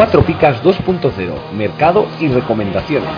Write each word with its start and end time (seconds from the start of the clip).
Cuatro 0.00 0.24
Picas 0.24 0.62
2.0, 0.62 1.52
Mercado 1.52 2.06
y 2.18 2.28
Recomendaciones. 2.28 3.10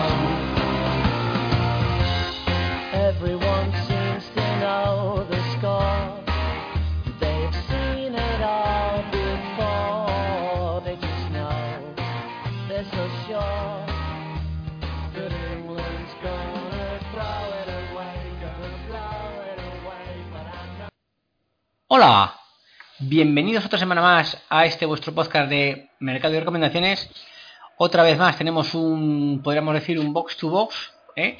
Hola, 21.87 22.42
bienvenidos 23.07 23.65
otra 23.65 23.79
semana 23.79 24.01
más 24.01 24.41
a 24.49 24.65
este 24.65 24.85
vuestro 24.85 25.13
podcast 25.13 25.49
de 25.49 25.89
Mercado 25.99 26.35
y 26.35 26.39
Recomendaciones. 26.39 27.09
Otra 27.77 28.03
vez 28.03 28.17
más 28.17 28.37
tenemos 28.37 28.73
un, 28.73 29.41
podríamos 29.43 29.73
decir, 29.73 29.99
un 29.99 30.13
box 30.13 30.37
to 30.37 30.49
box, 30.49 30.93
¿eh? 31.15 31.37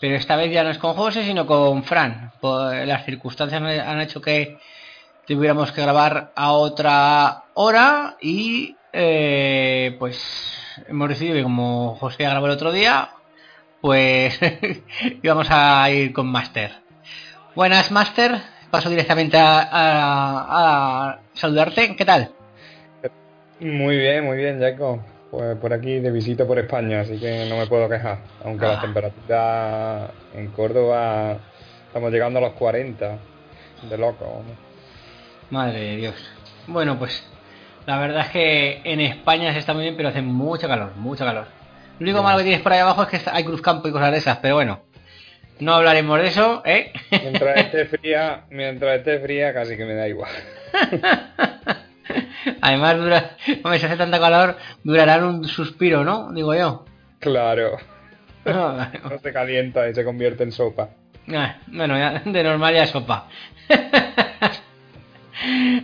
pero 0.00 0.16
esta 0.16 0.36
vez 0.36 0.52
ya 0.52 0.62
no 0.62 0.70
es 0.70 0.78
con 0.78 0.94
José, 0.94 1.24
sino 1.24 1.46
con 1.46 1.82
Fran. 1.84 2.32
Las 2.42 3.04
circunstancias 3.04 3.60
han- 3.62 4.00
hecho 4.00 4.20
que 4.20 4.58
tuviéramos 5.26 5.72
que 5.72 5.82
grabar 5.82 6.32
a 6.36 6.52
otra 6.52 7.44
hora 7.54 8.16
y 8.20 8.76
eh, 8.92 9.96
pues 9.98 10.54
hemos 10.88 11.08
decidido 11.08 11.36
que 11.36 11.42
como 11.42 11.96
José 11.96 12.24
grabó 12.24 12.46
el 12.46 12.52
otro 12.52 12.70
día, 12.72 13.10
pues 13.80 14.38
íbamos 15.22 15.48
a 15.50 15.90
ir 15.90 16.12
con 16.12 16.26
Master. 16.26 16.72
Buenas, 17.54 17.90
Master. 17.90 18.40
Paso 18.70 18.90
directamente 18.90 19.36
a, 19.38 19.60
a- 19.60 21.08
a 21.10 21.18
saludarte. 21.34 21.94
¿Qué 21.96 22.04
tal? 22.04 22.30
Muy 23.60 23.96
bien, 23.96 24.24
muy 24.24 24.36
bien, 24.36 24.60
Jaco. 24.60 25.02
Pues 25.30 25.56
por 25.58 25.72
aquí 25.72 25.98
de 26.00 26.10
visita 26.10 26.44
por 26.46 26.58
España, 26.58 27.00
así 27.00 27.18
que 27.18 27.46
no 27.48 27.56
me 27.56 27.66
puedo 27.66 27.88
quejar. 27.88 28.18
Aunque 28.44 28.66
Ah. 28.66 28.72
la 28.74 28.80
temperatura 28.80 30.10
en 30.34 30.48
Córdoba 30.48 31.38
estamos 31.86 32.12
llegando 32.12 32.38
a 32.38 32.42
los 32.42 32.52
40. 32.52 33.18
De 33.88 33.98
loco. 33.98 34.42
Madre 35.50 35.78
de 35.80 35.96
Dios. 35.96 36.14
Bueno, 36.66 36.98
pues 36.98 37.22
la 37.86 37.98
verdad 37.98 38.22
es 38.26 38.30
que 38.30 38.80
en 38.84 39.00
España 39.00 39.52
se 39.52 39.58
está 39.60 39.74
muy 39.74 39.82
bien, 39.84 39.96
pero 39.96 40.08
hace 40.08 40.22
mucho 40.22 40.66
calor, 40.68 40.92
mucho 40.96 41.24
calor. 41.24 41.46
Lo 41.98 42.04
único 42.04 42.22
malo 42.22 42.38
que 42.38 42.44
tienes 42.44 42.62
por 42.62 42.72
ahí 42.72 42.80
abajo 42.80 43.02
es 43.04 43.08
que 43.08 43.20
hay 43.30 43.44
cruzcampo 43.44 43.88
y 43.88 43.92
cosas 43.92 44.12
de 44.12 44.18
esas, 44.18 44.38
pero 44.38 44.56
bueno. 44.56 44.80
No 45.60 45.74
hablaremos 45.74 46.20
de 46.20 46.26
eso, 46.28 46.62
¿eh? 46.64 46.92
Mientras 47.10 47.56
esté 47.66 47.86
fría, 47.86 48.44
mientras 48.50 48.98
esté 48.98 49.18
fría 49.20 49.54
casi 49.54 49.76
que 49.76 49.84
me 49.84 49.94
da 49.94 50.06
igual. 50.08 50.30
Además, 52.60 52.96
dura, 52.98 53.30
hombre, 53.64 53.78
si 53.78 53.86
hace 53.86 53.96
tanta 53.96 54.20
calor, 54.20 54.56
durarán 54.84 55.24
un 55.24 55.44
suspiro, 55.48 56.04
¿no? 56.04 56.32
Digo 56.32 56.54
yo. 56.54 56.84
Claro. 57.20 57.76
Ah, 58.48 58.92
No 59.02 59.18
se 59.18 59.32
calienta 59.32 59.88
y 59.88 59.94
se 59.94 60.04
convierte 60.04 60.44
en 60.44 60.52
sopa. 60.52 60.90
Ah, 61.34 61.56
bueno, 61.66 61.98
ya, 61.98 62.22
de 62.24 62.42
normal 62.44 62.72
ya 62.76 62.86
sopa. 62.86 63.26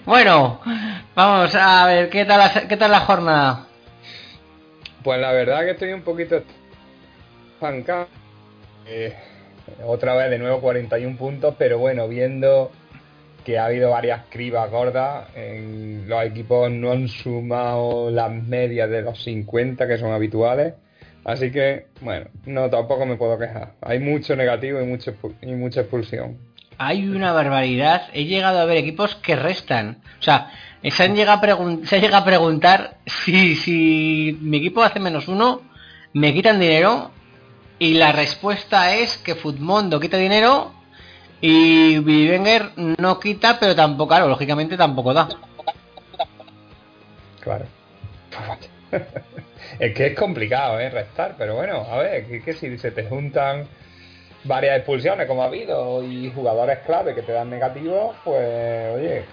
bueno, 0.07 0.61
vamos 1.17 1.53
a 1.57 1.87
ver, 1.87 2.09
¿qué 2.09 2.25
tal, 2.25 2.39
la- 2.39 2.69
qué 2.69 2.77
tal 2.77 2.93
la 2.93 3.01
jornada? 3.01 3.67
Pues 5.03 5.21
la 5.21 5.33
verdad 5.33 5.63
que 5.65 5.71
estoy 5.73 5.93
un 5.93 6.03
poquito 6.03 6.41
estancado. 7.55 8.07
Eh, 8.87 9.13
otra 9.85 10.15
vez 10.15 10.31
de 10.31 10.39
nuevo 10.39 10.61
41 10.61 11.17
puntos, 11.17 11.55
pero 11.59 11.79
bueno, 11.79 12.09
viendo 12.09 12.71
que 13.45 13.59
ha 13.59 13.67
habido 13.67 13.91
varias 13.91 14.23
cribas 14.29 14.71
gordas, 14.71 15.29
en 15.35 16.09
los 16.09 16.25
equipos 16.25 16.71
no 16.71 16.93
han 16.93 17.09
sumado 17.09 18.11
las 18.11 18.31
medias 18.31 18.89
de 18.89 19.03
los 19.03 19.23
50 19.23 19.87
que 19.87 19.99
son 19.99 20.13
habituales. 20.13 20.75
Así 21.25 21.51
que, 21.51 21.87
bueno, 22.01 22.27
no 22.47 22.69
tampoco 22.69 23.07
me 23.07 23.17
puedo 23.17 23.39
quejar. 23.39 23.75
Hay 23.81 24.01
mucho 24.01 24.35
negativo 24.35 24.81
y, 24.81 24.87
mucho, 24.87 25.15
y 25.41 25.53
mucha 25.53 25.81
expulsión. 25.81 26.37
Hay 26.79 27.09
una 27.09 27.33
barbaridad. 27.33 28.09
He 28.13 28.25
llegado 28.25 28.59
a 28.59 28.65
ver 28.65 28.79
equipos 28.79 29.15
que 29.17 29.37
restan. 29.37 29.99
O 30.19 30.23
sea, 30.23 30.51
se 30.83 31.03
han 31.03 31.15
llegado 31.15 31.41
a, 31.41 31.87
se 31.87 31.97
ha 31.97 31.99
llegado 32.01 32.23
a 32.23 32.27
preguntar 32.27 32.97
si, 33.07 33.55
si 33.55 34.37
mi 34.41 34.57
equipo 34.57 34.83
hace 34.83 34.99
menos 34.99 35.29
uno, 35.29 35.63
me 36.13 36.35
quitan 36.35 36.59
dinero. 36.59 37.13
Y 37.83 37.95
la 37.95 38.13
respuesta 38.13 38.95
es 38.95 39.19
que 39.19 39.35
Futmundo 39.35 39.99
quita 39.99 40.17
dinero 40.17 40.73
y 41.41 41.99
Wenger 41.99 42.71
no 42.77 43.19
quita, 43.19 43.59
pero 43.59 43.75
tampoco, 43.75 44.11
claro, 44.11 44.29
lógicamente 44.29 44.77
tampoco 44.77 45.13
da. 45.13 45.29
Claro. 47.41 47.65
es 49.81 49.95
que 49.95 50.07
es 50.07 50.17
complicado, 50.17 50.79
¿eh? 50.79 50.91
Restar, 50.91 51.35
pero 51.37 51.57
bueno, 51.57 51.85
a 51.91 51.97
ver, 51.97 52.25
que, 52.29 52.41
que 52.41 52.53
si 52.53 52.79
se 52.79 52.93
te 52.93 53.03
juntan 53.03 53.67
varias 54.45 54.77
expulsiones 54.77 55.27
como 55.27 55.43
ha 55.43 55.47
habido 55.47 56.05
y 56.05 56.31
jugadores 56.31 56.79
clave 56.87 57.17
que 57.17 57.23
te 57.23 57.33
dan 57.33 57.51
negativos, 57.51 58.15
pues 58.23 58.95
oye. 58.95 59.25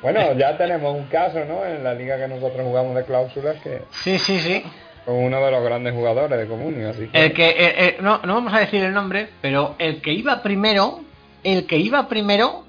Bueno, 0.00 0.32
ya 0.32 0.56
tenemos 0.56 0.94
un 0.94 1.04
caso, 1.08 1.44
¿no? 1.44 1.66
En 1.66 1.84
la 1.84 1.92
liga 1.92 2.16
que 2.16 2.28
nosotros 2.28 2.62
jugamos 2.64 2.96
de 2.96 3.04
cláusulas 3.04 3.60
que 3.60 3.82
Sí, 3.90 4.18
sí, 4.18 4.40
sí. 4.40 4.64
Uno 5.06 5.44
de 5.44 5.50
los 5.50 5.62
grandes 5.62 5.94
jugadores 5.94 6.38
de 6.38 6.46
Comunio, 6.46 6.90
así 6.90 7.08
que 7.08 7.24
El 7.24 7.32
que, 7.32 7.48
eh, 7.48 7.56
eh, 7.58 7.96
no, 8.00 8.20
no 8.24 8.34
vamos 8.34 8.52
a 8.52 8.58
decir 8.58 8.82
el 8.82 8.92
nombre, 8.92 9.28
pero 9.40 9.76
el 9.78 10.00
que 10.00 10.12
iba 10.12 10.42
primero, 10.42 11.00
el 11.44 11.66
que 11.66 11.78
iba 11.78 12.08
primero, 12.08 12.64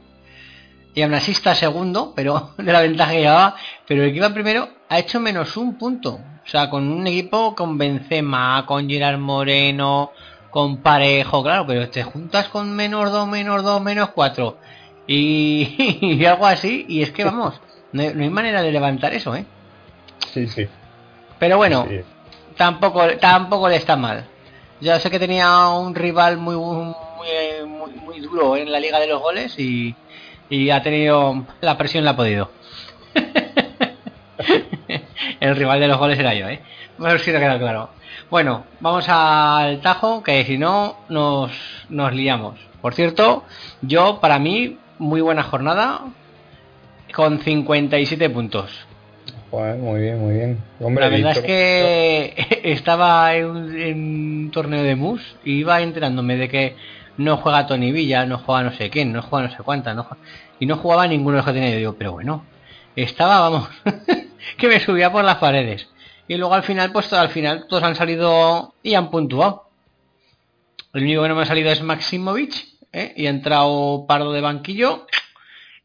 y 0.93 1.01
aún 1.01 1.13
así 1.13 1.31
está 1.31 1.55
segundo, 1.55 2.13
pero 2.15 2.51
de 2.57 2.71
la 2.71 2.81
ventaja 2.81 3.11
que 3.11 3.21
llevaba, 3.21 3.55
pero 3.87 4.03
el 4.03 4.11
que 4.11 4.17
iba 4.17 4.29
primero 4.29 4.69
ha 4.89 4.99
hecho 4.99 5.19
menos 5.19 5.57
un 5.57 5.77
punto. 5.77 6.19
O 6.45 6.49
sea, 6.49 6.69
con 6.69 6.87
un 6.87 7.05
equipo 7.07 7.53
con 7.55 7.77
Benzema, 7.77 8.65
con 8.65 8.87
Gerard 8.87 9.17
Moreno, 9.17 10.11
con 10.49 10.77
Parejo, 10.77 11.43
claro, 11.43 11.65
pero 11.67 11.89
te 11.89 12.03
juntas 12.03 12.47
con 12.47 12.73
menos 12.73 13.11
dos, 13.11 13.27
menos 13.27 13.63
dos, 13.63 13.81
menos 13.81 14.11
cuatro 14.11 14.57
y, 15.07 15.97
y 16.01 16.25
algo 16.25 16.45
así, 16.45 16.85
y 16.87 17.01
es 17.01 17.11
que 17.11 17.23
vamos, 17.23 17.59
no 17.93 18.01
hay, 18.01 18.13
no 18.13 18.23
hay 18.23 18.29
manera 18.29 18.61
de 18.61 18.71
levantar 18.71 19.13
eso, 19.13 19.35
¿eh? 19.35 19.45
sí, 20.33 20.47
sí. 20.47 20.67
Pero 21.39 21.57
bueno, 21.57 21.85
sí. 21.87 22.01
Tampoco 22.57 23.07
tampoco 23.19 23.69
le 23.69 23.77
está 23.77 23.95
mal. 23.95 24.25
Yo 24.81 24.99
sé 24.99 25.09
que 25.09 25.19
tenía 25.19 25.69
un 25.69 25.95
rival 25.95 26.37
muy 26.37 26.55
muy, 26.55 27.93
muy, 27.93 28.19
duro 28.19 28.55
en 28.55 28.71
la 28.71 28.79
liga 28.79 28.99
de 28.99 29.07
los 29.07 29.21
goles 29.21 29.57
y, 29.57 29.95
y 30.49 30.69
ha 30.69 30.81
tenido 30.81 31.45
la 31.61 31.77
presión 31.77 32.05
la 32.05 32.11
ha 32.11 32.15
podido. 32.15 32.51
El 35.39 35.55
rival 35.55 35.79
de 35.79 35.87
los 35.87 35.97
goles 35.97 36.19
era 36.19 36.33
yo, 36.33 36.47
¿eh? 36.47 36.61
Bueno, 36.97 37.19
si 37.19 37.31
no 37.31 37.39
queda 37.39 37.59
claro. 37.59 37.89
Bueno, 38.29 38.65
vamos 38.79 39.07
al 39.07 39.81
tajo, 39.81 40.23
que 40.23 40.43
si 40.45 40.57
no 40.57 40.97
nos, 41.09 41.51
nos 41.89 42.13
liamos. 42.13 42.59
Por 42.81 42.93
cierto, 42.93 43.43
yo, 43.81 44.19
para 44.19 44.39
mí, 44.39 44.77
muy 44.97 45.21
buena 45.21 45.43
jornada, 45.43 46.01
con 47.13 47.39
57 47.39 48.29
puntos. 48.29 48.71
Muy 49.51 50.01
bien, 50.01 50.19
muy 50.19 50.33
bien. 50.35 50.57
Hombre, 50.81 51.05
La 51.05 51.09
verdad 51.09 51.31
es 51.31 51.39
que 51.45 52.61
estaba 52.71 53.33
en 53.35 53.45
un, 53.45 53.79
en 53.79 53.97
un 54.45 54.51
torneo 54.51 54.83
de 54.83 54.95
mus 54.95 55.21
y 55.43 55.59
iba 55.59 55.81
enterándome 55.81 56.35
de 56.35 56.49
que 56.49 56.75
no 57.17 57.37
juega 57.37 57.65
Tony 57.65 57.91
Villa, 57.91 58.25
no 58.25 58.39
juega 58.39 58.63
no 58.63 58.73
sé 58.73 58.89
quién, 58.89 59.11
no 59.13 59.21
juega 59.21 59.47
no 59.47 59.55
sé 59.55 59.63
cuánta, 59.63 59.93
no 59.93 60.03
juega- 60.03 60.21
y 60.59 60.65
no 60.65 60.77
jugaba 60.77 61.07
ninguno 61.07 61.37
de 61.37 61.37
los 61.37 61.45
que 61.45 61.53
tenía. 61.53 61.69
Yo 61.71 61.77
digo, 61.77 61.95
pero 61.97 62.11
bueno, 62.13 62.45
estaba, 62.95 63.39
vamos, 63.39 63.69
que 64.57 64.67
me 64.67 64.79
subía 64.79 65.11
por 65.11 65.23
las 65.23 65.37
paredes. 65.37 65.87
Y 66.27 66.35
luego 66.35 66.53
al 66.53 66.63
final, 66.63 66.91
pues 66.91 67.11
al 67.13 67.29
final 67.29 67.65
todos 67.69 67.83
han 67.83 67.95
salido 67.95 68.73
y 68.83 68.95
han 68.95 69.09
puntuado. 69.09 69.63
El 70.93 71.03
único 71.03 71.23
que 71.23 71.29
no 71.29 71.35
me 71.35 71.43
ha 71.43 71.45
salido 71.45 71.71
es 71.71 71.81
Maximovic, 71.81 72.53
¿eh? 72.91 73.13
y 73.15 73.27
ha 73.27 73.29
entrado 73.29 74.05
Pardo 74.07 74.33
de 74.33 74.41
banquillo 74.41 75.05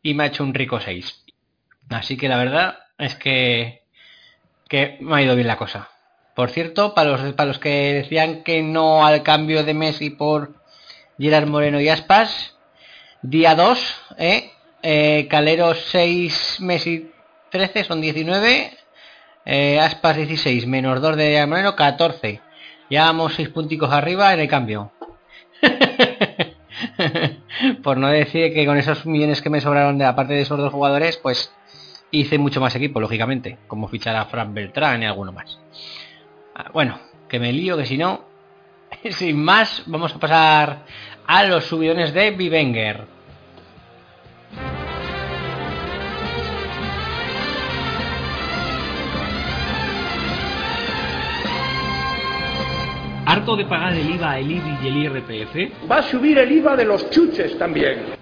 y 0.03 0.15
me 0.15 0.25
ha 0.25 0.27
hecho 0.27 0.43
un 0.43 0.55
rico 0.55 0.81
6. 0.81 1.23
Así 1.91 2.17
que 2.17 2.29
la 2.29 2.39
verdad 2.39 2.79
es 2.99 3.17
que, 3.17 3.83
que 4.69 4.99
me 5.01 5.17
ha 5.17 5.23
ido 5.23 5.35
bien 5.35 5.49
la 5.49 5.57
cosa. 5.57 5.91
Por 6.35 6.51
cierto, 6.51 6.95
para 6.95 7.11
los, 7.11 7.35
para 7.35 7.49
los 7.49 7.59
que 7.59 7.95
decían 7.95 8.43
que 8.43 8.63
no 8.63 9.05
al 9.05 9.23
cambio 9.23 9.65
de 9.65 9.75
Messi 9.75 10.11
por 10.11 10.55
Gerard 11.19 11.47
Moreno 11.47 11.81
y 11.81 11.89
Aspas, 11.89 12.57
día 13.21 13.55
2, 13.55 13.97
¿eh? 14.19 14.51
Eh, 14.83 15.27
Calero 15.29 15.75
6, 15.75 16.59
Messi 16.61 17.13
13, 17.51 17.85
son 17.85 18.01
19, 18.01 18.79
eh, 19.45 19.81
Aspas 19.81 20.17
16, 20.17 20.67
menos 20.67 21.01
2 21.01 21.17
de 21.17 21.33
Gerard 21.33 21.49
Moreno, 21.49 21.77
14. 21.77 22.41
Ya 22.89 23.05
vamos 23.05 23.35
6 23.35 23.51
punticos 23.51 23.93
arriba 23.93 24.33
en 24.33 24.41
el 24.41 24.49
cambio. 24.49 24.93
por 27.83 27.97
no 27.97 28.09
decir 28.09 28.53
que 28.53 28.67
con 28.67 28.77
esos 28.77 29.07
millones 29.07 29.43
que 29.43 29.51
me 29.51 29.61
sobraron 29.61 29.99
de 29.99 30.05
aparte 30.05 30.35
de 30.35 30.43
esos 30.43 30.59
dos 30.59 30.73
jugadores, 30.73 31.17
pues 31.19 31.53
hice 32.13 32.39
mucho 32.39 32.61
más 32.61 32.77
equipo, 32.77 33.01
lógicamente, 33.01 33.59
como 33.67 33.89
fichar 33.89 34.15
a 34.15 34.27
Fran 34.27 34.55
Beltrán 34.55 35.03
y 35.03 35.07
alguno 35.07 35.33
más. 35.33 35.59
Ah, 36.55 36.71
Bueno, 36.73 37.01
que 37.29 37.41
me 37.41 37.53
lío, 37.53 37.77
que 37.77 37.87
si 37.87 37.99
no, 37.99 38.25
sin 39.11 39.43
más, 39.43 39.83
vamos 39.87 40.15
a 40.15 40.21
pasar 40.21 40.85
a 41.27 41.45
los 41.45 41.65
subidones 41.65 42.13
de 42.13 42.31
Vivenger. 42.31 43.07
¿Harto 53.25 53.57
de 53.57 53.65
pagar 53.65 53.95
el 53.95 54.11
IVA, 54.11 54.39
el 54.41 54.51
IBI 54.51 54.79
y 54.83 54.89
el 54.89 54.97
IRPF? 55.05 55.91
Va 55.91 55.99
a 55.99 56.03
subir 56.03 56.37
el 56.39 56.53
IVA 56.53 56.77
de 56.77 56.85
los 56.85 57.09
chuches 57.09 57.57
también. 57.57 58.22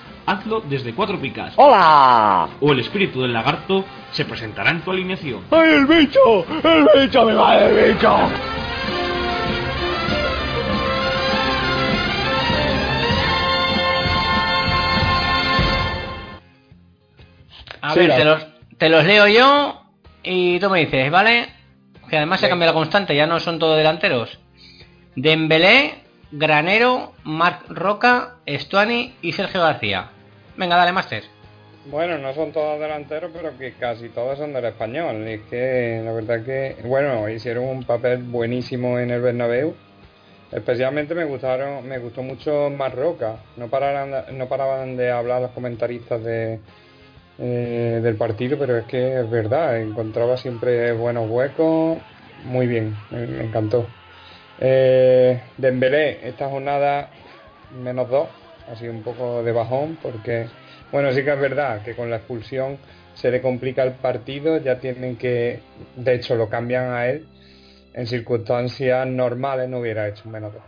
hazlo 0.25 0.61
desde 0.61 0.93
Cuatro 0.93 1.19
Picas. 1.19 1.53
¡Hola! 1.57 2.47
O 2.59 2.71
el 2.71 2.79
espíritu 2.79 3.21
del 3.21 3.33
lagarto 3.33 3.85
se 4.11 4.25
presentará 4.25 4.71
en 4.71 4.81
tu 4.81 4.91
alineación. 4.91 5.41
¡Ay, 5.51 5.69
el 5.73 5.85
bicho! 5.85 6.45
¡El 6.63 6.87
bicho! 7.01 7.25
¡Me 7.25 7.33
va 7.33 7.57
el 7.59 7.93
bicho! 7.93 8.17
A 17.81 17.93
Sí, 17.93 17.99
ver, 17.99 18.15
te 18.15 18.23
los, 18.25 18.45
te 18.77 18.89
los 18.89 19.03
leo 19.05 19.27
yo 19.27 19.81
y 20.23 20.59
tú 20.59 20.69
me 20.69 20.79
dices, 20.81 21.09
¿vale? 21.11 21.49
Que 22.09 22.17
además 22.17 22.39
se 22.39 22.45
Venga. 22.45 22.51
cambia 22.53 22.67
la 22.67 22.73
constante, 22.73 23.15
ya 23.15 23.25
no 23.25 23.39
son 23.39 23.57
todos 23.57 23.77
delanteros. 23.77 24.37
Dembélé, 25.15 26.00
Granero, 26.31 27.13
Marc 27.23 27.69
Roca, 27.69 28.35
Estuani 28.45 29.15
y 29.21 29.33
Sergio 29.33 29.61
García. 29.61 30.09
Venga, 30.55 30.77
dale, 30.77 30.93
Master. 30.93 31.23
Bueno, 31.85 32.17
no 32.19 32.33
son 32.33 32.51
todos 32.51 32.79
delanteros, 32.79 33.31
pero 33.33 33.57
que 33.57 33.73
casi 33.73 34.09
todos 34.09 34.37
son 34.37 34.53
del 34.53 34.65
español. 34.65 35.27
Y 35.27 35.33
es 35.33 35.41
que 35.49 36.01
la 36.05 36.11
verdad 36.11 36.43
que, 36.45 36.77
bueno, 36.85 37.27
hicieron 37.27 37.65
un 37.65 37.83
papel 37.83 38.23
buenísimo 38.23 38.99
en 38.99 39.11
el 39.11 39.21
Bernabéu. 39.21 39.73
Especialmente 40.51 41.15
me 41.15 41.25
gustaron, 41.25 41.87
me 41.87 41.97
gustó 41.97 42.21
mucho 42.23 42.69
Marroca. 42.69 43.37
No 43.57 43.67
no 43.67 44.47
paraban 44.47 44.97
de 44.97 45.11
hablar 45.11 45.41
los 45.41 45.51
comentaristas 45.51 46.23
de, 46.23 46.59
eh, 47.39 47.99
del 48.03 48.15
partido, 48.15 48.57
pero 48.59 48.77
es 48.77 48.85
que 48.85 49.19
es 49.19 49.29
verdad, 49.29 49.81
encontraba 49.81 50.37
siempre 50.37 50.91
buenos 50.93 51.29
huecos. 51.29 51.97
Muy 52.45 52.67
bien, 52.67 52.95
me 53.09 53.43
encantó. 53.43 53.87
Eh, 54.63 55.41
Dembélé, 55.57 56.27
esta 56.27 56.47
jornada 56.47 57.09
menos 57.83 58.07
dos, 58.09 58.29
ha 58.69 58.75
sido 58.75 58.93
un 58.93 59.01
poco 59.01 59.41
de 59.41 59.51
bajón 59.51 59.97
porque, 60.03 60.45
bueno, 60.91 61.11
sí 61.11 61.23
que 61.23 61.33
es 61.33 61.39
verdad 61.39 61.81
que 61.81 61.95
con 61.95 62.11
la 62.11 62.17
expulsión 62.17 62.77
se 63.15 63.31
le 63.31 63.41
complica 63.41 63.81
el 63.81 63.93
partido, 63.93 64.57
ya 64.57 64.79
tienen 64.79 65.17
que, 65.17 65.59
de 65.95 66.13
hecho 66.13 66.35
lo 66.35 66.47
cambian 66.47 66.93
a 66.93 67.07
él, 67.07 67.25
en 67.95 68.05
circunstancias 68.05 69.07
normales 69.07 69.67
no 69.67 69.79
hubiera 69.79 70.07
hecho 70.07 70.29
menos 70.29 70.53
dos. 70.53 70.63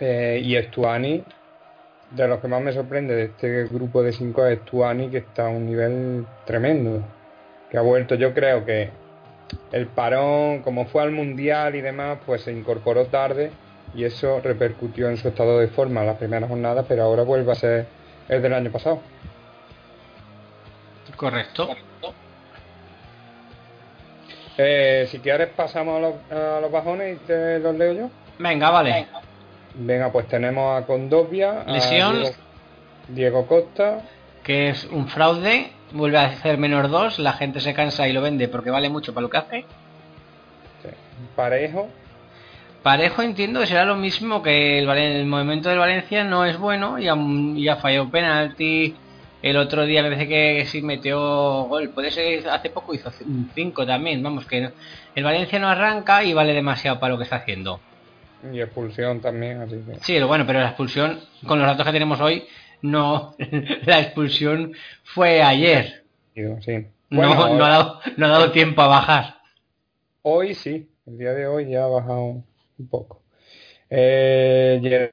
Eh, 0.00 0.40
y 0.42 0.56
Estuani, 0.56 1.22
de 2.12 2.26
los 2.26 2.40
que 2.40 2.48
más 2.48 2.62
me 2.62 2.72
sorprende 2.72 3.14
de 3.14 3.24
este 3.24 3.64
grupo 3.64 4.02
de 4.02 4.12
cinco 4.12 4.46
es 4.46 4.60
Estuani, 4.60 5.10
que 5.10 5.18
está 5.18 5.46
a 5.46 5.50
un 5.50 5.66
nivel 5.66 6.24
tremendo, 6.46 7.02
que 7.70 7.76
ha 7.76 7.82
vuelto, 7.82 8.14
yo 8.14 8.32
creo 8.32 8.64
que 8.64 8.88
el 9.72 9.86
parón, 9.86 10.62
como 10.62 10.86
fue 10.86 11.02
al 11.02 11.10
mundial 11.10 11.74
y 11.74 11.80
demás, 11.80 12.18
pues 12.24 12.42
se 12.42 12.52
incorporó 12.52 13.06
tarde 13.06 13.50
y 13.94 14.04
eso 14.04 14.40
repercutió 14.40 15.08
en 15.08 15.16
su 15.16 15.28
estado 15.28 15.58
de 15.58 15.68
forma 15.68 16.00
en 16.00 16.06
las 16.06 16.16
primeras 16.16 16.48
jornadas, 16.48 16.84
pero 16.88 17.04
ahora 17.04 17.22
vuelve 17.22 17.52
a 17.52 17.54
ser 17.54 17.86
el 18.28 18.42
del 18.42 18.54
año 18.54 18.70
pasado. 18.70 19.00
Correcto. 21.16 21.68
Eh, 24.56 25.06
si 25.10 25.20
quieres 25.20 25.48
pasamos 25.48 25.96
a 25.96 26.00
los, 26.00 26.14
a 26.32 26.60
los 26.60 26.70
bajones 26.70 27.16
y 27.16 27.26
te 27.26 27.58
los 27.60 27.76
leo 27.76 27.92
yo. 27.92 28.10
Venga, 28.38 28.70
vale. 28.70 29.06
Venga, 29.74 30.10
pues 30.10 30.26
tenemos 30.26 30.80
a 30.80 30.86
Condovia, 30.86 31.62
a 31.62 31.72
Lesión. 31.72 32.22
Diego, 32.22 32.36
Diego 33.08 33.46
Costa, 33.46 34.02
Que 34.48 34.70
es 34.70 34.88
un 34.90 35.08
fraude, 35.08 35.72
vuelve 35.92 36.16
a 36.16 36.24
hacer 36.24 36.56
menos 36.56 36.90
dos, 36.90 37.18
la 37.18 37.34
gente 37.34 37.60
se 37.60 37.74
cansa 37.74 38.08
y 38.08 38.14
lo 38.14 38.22
vende 38.22 38.48
porque 38.48 38.70
vale 38.70 38.88
mucho 38.88 39.12
para 39.12 39.22
lo 39.22 39.28
que 39.28 39.36
hace. 39.36 39.60
sí, 40.82 40.88
Parejo, 41.36 41.90
Parejo 42.82 43.20
entiendo 43.20 43.60
que 43.60 43.66
será 43.66 43.84
lo 43.84 43.96
mismo 43.96 44.42
que 44.42 44.78
el, 44.78 45.26
movimiento 45.26 45.68
del 45.68 45.78
Valencia 45.78 46.24
no 46.24 46.46
es 46.46 46.56
bueno 46.56 46.98
y 46.98 47.08
ha, 47.08 47.14
y 47.14 47.68
ha 47.68 47.76
fallado 47.76 48.08
penalti. 48.10 48.96
El 49.42 49.58
otro 49.58 49.84
día 49.84 50.02
me 50.02 50.08
parece 50.08 50.26
que 50.28 50.64
sí 50.64 50.80
metió 50.80 51.64
gol. 51.64 51.90
Puede 51.90 52.10
ser 52.10 52.48
hace 52.48 52.70
poco 52.70 52.94
hizo 52.94 53.10
un 53.26 53.50
5 53.54 53.84
también. 53.86 54.22
Vamos, 54.22 54.46
que 54.46 54.62
no- 54.62 54.70
el 55.14 55.24
Valencia 55.24 55.58
no 55.58 55.68
arranca 55.68 56.24
y 56.24 56.32
vale 56.32 56.54
demasiado 56.54 56.98
para 56.98 57.12
lo 57.12 57.18
que 57.18 57.24
está 57.24 57.36
haciendo. 57.36 57.80
y 58.50 58.60
expulsión 58.60 59.20
también, 59.20 59.60
así 59.60 59.74
que 59.84 59.98
Sí, 60.00 60.18
lo 60.18 60.26
bueno, 60.28 60.46
pero 60.46 60.60
la 60.60 60.68
expulsión, 60.68 61.20
con 61.46 61.58
los 61.58 61.66
datos 61.66 61.84
que 61.84 61.92
tenemos 61.92 62.20
hoy, 62.20 62.44
no. 62.82 63.34
la 63.86 64.00
expulsión 64.00 64.72
fue 65.04 65.42
ayer. 65.42 66.04
sí. 66.34 66.86
No, 67.10 67.26
Bueno, 67.26 67.56
no, 67.56 67.64
ha 67.64 67.68
dado, 67.68 68.00
no 68.16 68.26
ha 68.26 68.28
dado 68.28 68.52
tiempo 68.52 68.82
a 68.82 68.86
bajar. 68.86 69.38
Hoy 70.22 70.54
sí, 70.54 70.88
el 71.06 71.16
día 71.16 71.32
de 71.32 71.46
hoy 71.46 71.70
ya 71.70 71.84
ha 71.84 71.86
bajado 71.86 72.22
un 72.78 72.88
poco. 72.90 73.22
Eh, 73.88 75.10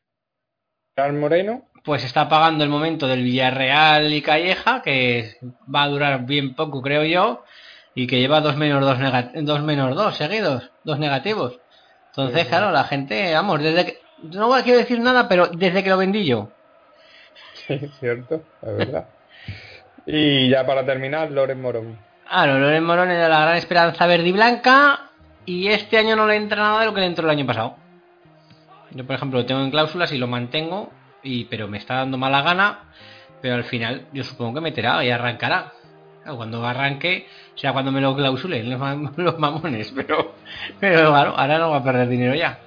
Gerard 0.96 1.14
Moreno, 1.14 1.64
Pues 1.84 2.04
está 2.04 2.28
pagando 2.28 2.64
el 2.66 2.70
momento 2.70 3.08
del 3.08 3.24
Villarreal 3.24 4.12
y 4.12 4.22
Calleja, 4.22 4.82
que 4.82 5.38
va 5.74 5.84
a 5.84 5.88
durar 5.88 6.26
bien 6.26 6.54
poco, 6.54 6.82
creo 6.82 7.06
yo, 7.06 7.46
y 7.94 8.08
que 8.08 8.20
lleva 8.20 8.42
dos 8.42 8.58
menos 8.58 8.82
dos, 8.82 8.98
dos 9.44 9.62
menos 9.62 9.96
dos 9.96 10.18
seguidos, 10.18 10.72
dos 10.84 11.00
negativos. 11.00 11.60
Entonces, 12.08 12.44
Sí, 12.44 12.50
claro, 12.50 12.72
la 12.72 12.84
gente, 12.84 13.34
vamos, 13.34 13.62
desde 13.62 13.86
que, 13.86 14.00
no 14.24 14.50
quiero 14.64 14.80
decir 14.80 15.00
nada, 15.00 15.28
pero 15.28 15.48
desde 15.48 15.84
que 15.84 15.90
lo 15.90 15.98
vendí 15.98 16.26
yo. 16.26 16.50
sí, 17.80 17.92
cierto, 18.00 18.44
es 18.62 18.78
verdad. 18.78 19.06
Y 20.06 20.50
ya 20.50 20.66
para 20.66 20.86
terminar, 20.86 21.32
Loren 21.32 21.62
Morón. 21.62 21.98
Claro, 22.28 22.60
Loren 22.60 22.84
Morón 22.84 23.10
era 23.12 23.28
la 23.28 23.42
gran 23.42 23.58
esperanza 23.58 24.06
verde 24.06 24.28
y 24.28 24.32
blanca, 24.32 25.10
y 25.46 25.68
este 25.68 25.98
año 25.98 26.16
no 26.16 26.28
le 26.28 26.36
entra 26.36 26.58
nada 26.58 26.80
de 26.80 26.86
lo 26.86 26.94
que 26.94 27.02
le 27.02 27.08
entró 27.08 27.26
el 27.26 27.32
año 27.32 27.46
pasado. 27.46 27.76
Yo, 28.92 29.06
por 29.06 29.16
ejemplo, 29.16 29.40
lo 29.40 29.46
tengo 29.46 29.62
en 29.62 29.72
cláusulas 29.72 30.12
y 30.12 30.18
lo 30.18 30.28
mantengo, 30.28 30.92
y 31.22 31.46
pero 31.46 31.68
me 31.68 31.78
está 31.78 31.96
dando 31.96 32.18
mala 32.18 32.42
gana, 32.42 32.80
pero 33.42 33.56
al 33.56 33.64
final 33.64 34.08
yo 34.14 34.24
supongo 34.24 34.56
que 34.56 34.62
meterá 34.62 35.04
y 35.04 35.10
arrancará. 35.10 35.74
Cuando 36.26 36.66
arranque, 36.66 37.28
o 37.54 37.58
sea, 37.58 37.72
cuando 37.72 37.92
me 37.92 38.02
lo 38.02 38.16
clausulen 38.16 38.70
los 39.18 39.38
mamones, 39.38 39.92
pero, 39.96 40.34
pero 40.80 41.12
claro, 41.12 41.38
ahora 41.38 41.60
no 41.60 41.70
va 41.70 41.78
a 41.78 41.84
perder 41.84 42.08
dinero 42.08 42.34
ya. 42.34 42.58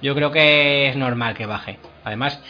Yo 0.00 0.14
creo 0.14 0.30
que 0.30 0.88
es 0.88 0.96
normal 0.96 1.34
que 1.34 1.46
baje. 1.46 1.78
Además, 2.04 2.40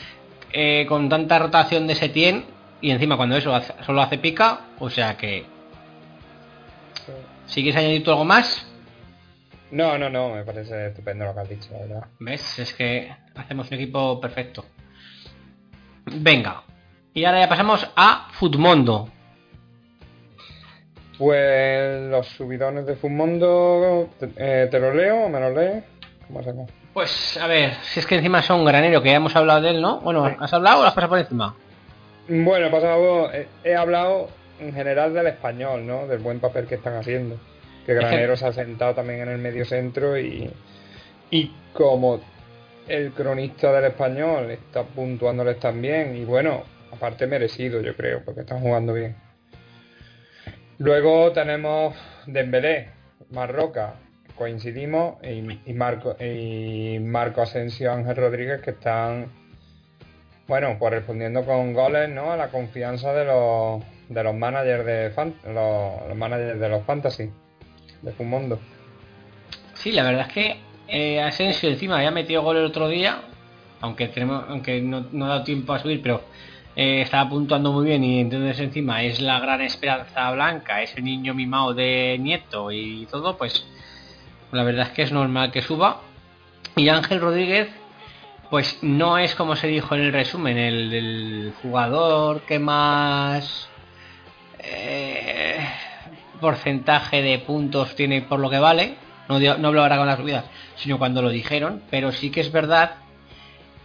eh, 0.54 0.87
con 0.88 1.08
tanta 1.08 1.38
rotación 1.38 1.87
de 1.87 1.94
Setien, 1.96 2.44
y 2.80 2.90
encima 2.90 3.16
cuando 3.16 3.37
eso 3.37 3.54
hace- 3.54 3.75
solo 3.84 4.00
hace 4.00 4.18
pica, 4.18 4.61
o 4.78 4.88
sea 4.88 5.16
que... 5.16 5.44
Si 7.46 7.62
quieres 7.62 7.78
añadir 7.78 8.02
tú 8.04 8.11
algo 8.11 8.25
más, 8.25 8.66
No, 9.70 9.99
no, 9.99 10.08
no, 10.08 10.30
me 10.34 10.44
parece 10.44 10.87
estupendo 10.88 11.25
lo 11.25 11.34
que 11.34 11.40
has 11.40 11.49
dicho, 11.49 11.68
la 11.73 11.78
verdad. 11.80 12.06
¿ves? 12.20 12.58
Es 12.61 12.73
que 12.73 13.12
hacemos 13.34 13.68
un 13.68 13.75
equipo 13.75 14.20
perfecto. 14.20 14.64
Venga. 16.06 16.62
Y 17.12 17.25
ahora 17.25 17.40
ya 17.40 17.49
pasamos 17.49 17.87
a 17.96 18.28
Futmundo. 18.32 19.08
Pues 21.18 22.02
los 22.11 22.26
subidones 22.28 22.87
de 22.87 22.96
Fumondo, 22.96 24.11
te, 24.18 24.30
eh, 24.37 24.66
¿te 24.68 24.78
lo 24.80 24.92
leo 24.92 25.25
o 25.25 25.28
me 25.28 25.38
lo 25.40 25.50
lees? 25.52 25.84
¿Cómo 26.26 26.40
hacemos? 26.40 26.70
Pues 26.94 27.36
a 27.38 27.46
ver, 27.48 27.74
si 27.82 28.00
es 28.00 28.06
que 28.06 28.14
encima 28.14 28.40
son 28.40 28.64
granero, 28.64 29.02
que 29.02 29.10
ya 29.10 29.16
hemos 29.16 29.34
hablado 29.36 29.60
de 29.60 29.70
él, 29.70 29.82
¿no? 29.82 30.00
Bueno, 30.00 30.24
¿has 30.38 30.52
hablado 30.52 30.78
o 30.78 30.82
lo 30.82 30.88
has 30.88 30.94
pasado 30.94 31.10
por 31.10 31.18
encima? 31.18 31.54
Bueno, 32.28 32.66
he 32.66 32.70
pasado, 32.70 33.32
he, 33.32 33.48
he 33.64 33.74
hablado 33.74 34.28
en 34.60 34.72
general 34.72 35.12
del 35.12 35.26
español, 35.26 35.84
¿no? 35.86 36.06
Del 36.06 36.20
buen 36.20 36.38
papel 36.40 36.66
que 36.66 36.76
están 36.76 36.94
haciendo. 36.96 37.36
Que- 37.84 37.94
Granero 37.94 38.36
se 38.36 38.46
ha 38.46 38.52
sentado 38.52 38.94
también 38.94 39.20
en 39.22 39.28
el 39.28 39.38
medio 39.38 39.64
centro 39.66 40.16
y, 40.18 40.48
y 41.30 41.52
como 41.72 42.20
el 42.86 43.10
cronista 43.12 43.72
del 43.72 43.86
español 43.86 44.50
está 44.52 44.84
puntuándoles 44.84 45.58
también 45.58 46.16
y 46.16 46.24
bueno, 46.24 46.62
aparte 46.92 47.26
merecido 47.26 47.80
yo 47.80 47.96
creo, 47.96 48.22
porque 48.24 48.42
están 48.42 48.60
jugando 48.60 48.92
bien. 48.94 49.16
Luego 50.78 51.32
tenemos 51.32 51.94
Dembélé, 52.26 52.90
Marroca, 53.30 53.94
coincidimos, 54.36 55.16
y, 55.22 55.70
y 55.70 55.74
Marco, 55.74 56.16
y 56.20 56.98
Marco 57.00 57.42
Asensio, 57.42 57.92
Ángel 57.92 58.16
Rodríguez, 58.16 58.60
que 58.60 58.70
están, 58.70 59.26
bueno, 60.48 60.76
pues 60.78 60.92
respondiendo 60.92 61.44
con 61.44 61.72
goles, 61.72 62.08
¿no? 62.10 62.32
A 62.32 62.36
la 62.36 62.48
confianza 62.48 63.12
de 63.12 63.24
los, 63.24 63.82
de 64.08 64.22
los 64.24 64.34
managers 64.34 64.84
de 64.84 65.10
fan- 65.10 65.34
los, 65.46 66.16
managers 66.16 66.60
de 66.60 66.68
los 66.68 66.84
fantasy, 66.84 67.30
de 68.02 68.12
Fumondo. 68.12 68.58
Sí, 69.74 69.92
la 69.92 70.02
verdad 70.02 70.26
es 70.28 70.32
que 70.32 70.56
eh, 70.88 71.22
Asensio 71.22 71.68
encima 71.70 71.96
había 71.96 72.10
metido 72.10 72.42
gol 72.42 72.56
el 72.56 72.64
otro 72.64 72.88
día, 72.88 73.22
aunque 73.80 74.08
tenemos, 74.08 74.44
aunque 74.48 74.80
no, 74.80 75.06
no 75.12 75.26
ha 75.26 75.28
dado 75.28 75.44
tiempo 75.44 75.72
a 75.72 75.78
subir, 75.78 76.00
pero 76.02 76.22
eh, 76.76 77.02
estaba 77.02 77.28
puntuando 77.30 77.72
muy 77.72 77.86
bien 77.86 78.02
y 78.02 78.20
entonces 78.20 78.58
encima 78.60 79.02
es 79.02 79.20
la 79.20 79.38
gran 79.40 79.60
esperanza 79.60 80.30
blanca, 80.32 80.82
ese 80.82 81.00
niño 81.00 81.34
mimado 81.34 81.72
de 81.74 82.16
Nieto 82.20 82.70
y 82.72 83.06
todo, 83.10 83.36
pues 83.36 83.66
la 84.54 84.64
verdad 84.64 84.87
es 84.87 84.92
que 84.92 85.02
es 85.02 85.12
normal 85.12 85.50
que 85.50 85.62
suba. 85.62 86.00
Y 86.76 86.88
Ángel 86.88 87.20
Rodríguez, 87.20 87.68
pues 88.50 88.78
no 88.82 89.18
es 89.18 89.34
como 89.34 89.56
se 89.56 89.66
dijo 89.66 89.94
en 89.94 90.02
el 90.02 90.12
resumen, 90.12 90.56
el, 90.56 91.52
jugador 91.62 92.42
que 92.42 92.58
más 92.58 93.68
eh, 94.58 95.58
porcentaje 96.40 97.23
de 97.23 97.38
puntos 97.38 97.94
tiene 97.94 98.23
por 98.23 98.40
lo 98.40 98.50
que 98.50 98.58
vale. 98.58 98.96
No, 99.28 99.38
no 99.38 99.68
hablo 99.68 99.82
ahora 99.82 99.96
con 99.96 100.06
las 100.06 100.18
subidas, 100.18 100.44
sino 100.76 100.99
cuando 100.99 101.23
lo 101.23 101.30
dijeron, 101.30 101.82
pero 101.90 102.12
sí 102.12 102.30
que 102.30 102.40
es 102.40 102.52
verdad. 102.52 102.96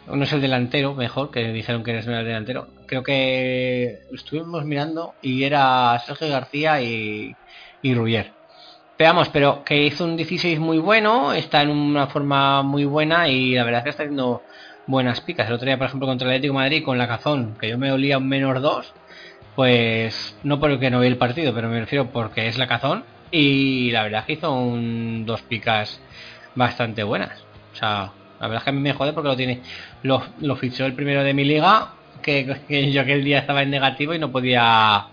No 0.07 0.23
es 0.23 0.33
el 0.33 0.41
delantero, 0.41 0.95
mejor, 0.95 1.29
que 1.29 1.51
dijeron 1.51 1.83
que 1.83 1.93
no 1.93 1.99
es 1.99 2.07
el 2.07 2.25
delantero. 2.25 2.67
Creo 2.88 3.03
que 3.03 3.99
estuvimos 4.11 4.65
mirando 4.65 5.13
y 5.21 5.43
era 5.43 6.01
Sergio 6.05 6.29
García 6.29 6.81
y, 6.81 7.35
y 7.83 7.93
Rubier. 7.93 8.38
Veamos, 8.99 9.29
pero 9.29 9.63
que 9.63 9.81
hizo 9.85 10.03
un 10.03 10.17
16 10.17 10.59
muy 10.59 10.77
bueno, 10.77 11.31
está 11.31 11.61
en 11.61 11.69
una 11.69 12.07
forma 12.07 12.63
muy 12.63 12.83
buena 12.83 13.29
y 13.29 13.53
la 13.55 13.63
verdad 13.63 13.79
es 13.79 13.83
que 13.85 13.89
está 13.91 14.03
haciendo 14.03 14.43
buenas 14.87 15.21
picas. 15.21 15.47
El 15.47 15.53
otro 15.53 15.67
día, 15.67 15.77
por 15.77 15.87
ejemplo, 15.87 16.05
contra 16.05 16.27
el 16.27 16.33
Atlético 16.33 16.55
Madrid 16.55 16.83
con 16.83 16.97
la 16.97 17.07
Cazón, 17.07 17.55
que 17.61 17.69
yo 17.69 17.77
me 17.77 17.93
olía 17.93 18.17
un 18.17 18.27
menos 18.27 18.61
2, 18.61 18.93
pues 19.55 20.35
no 20.43 20.59
porque 20.59 20.89
no 20.91 20.99
vi 20.99 21.07
el 21.07 21.15
partido, 21.15 21.53
pero 21.53 21.69
me 21.69 21.79
refiero 21.79 22.07
porque 22.11 22.49
es 22.49 22.57
la 22.57 22.67
Cazón 22.67 23.05
y 23.31 23.89
la 23.91 24.03
verdad 24.03 24.19
es 24.19 24.25
que 24.25 24.33
hizo 24.33 24.51
un, 24.53 25.25
dos 25.25 25.43
picas 25.43 26.01
bastante 26.55 27.01
buenas. 27.03 27.39
O 27.71 27.77
sea, 27.77 28.11
la 28.41 28.47
verdad 28.47 28.57
es 28.57 28.63
que 28.65 28.69
a 28.71 28.73
mí 28.73 28.81
me 28.81 28.91
jode 28.91 29.13
porque 29.13 29.29
lo 29.29 29.37
tiene. 29.37 29.61
Lo, 30.03 30.23
lo 30.41 30.57
fichó 30.57 30.85
el 30.85 30.91
primero 30.91 31.23
de 31.23 31.33
mi 31.33 31.45
liga, 31.45 31.93
que, 32.21 32.63
que 32.67 32.91
yo 32.91 32.99
aquel 32.99 33.23
día 33.23 33.39
estaba 33.39 33.61
en 33.61 33.69
negativo 33.69 34.13
y 34.13 34.19
no 34.19 34.29
podía 34.29 35.05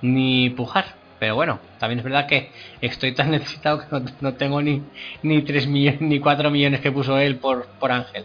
ni 0.00 0.50
pujar. 0.50 1.05
Pero 1.18 1.34
bueno, 1.34 1.60
también 1.78 1.98
es 1.98 2.04
verdad 2.04 2.26
que 2.26 2.50
estoy 2.80 3.12
tan 3.12 3.30
necesitado 3.32 3.80
que 3.80 3.86
no, 3.90 4.04
no 4.20 4.34
tengo 4.34 4.60
ni, 4.62 4.82
ni 5.22 5.42
3 5.42 5.66
millones 5.66 6.00
ni 6.00 6.20
4 6.20 6.50
millones 6.50 6.80
que 6.80 6.92
puso 6.92 7.18
él 7.18 7.36
por, 7.36 7.66
por 7.78 7.92
Ángel. 7.92 8.24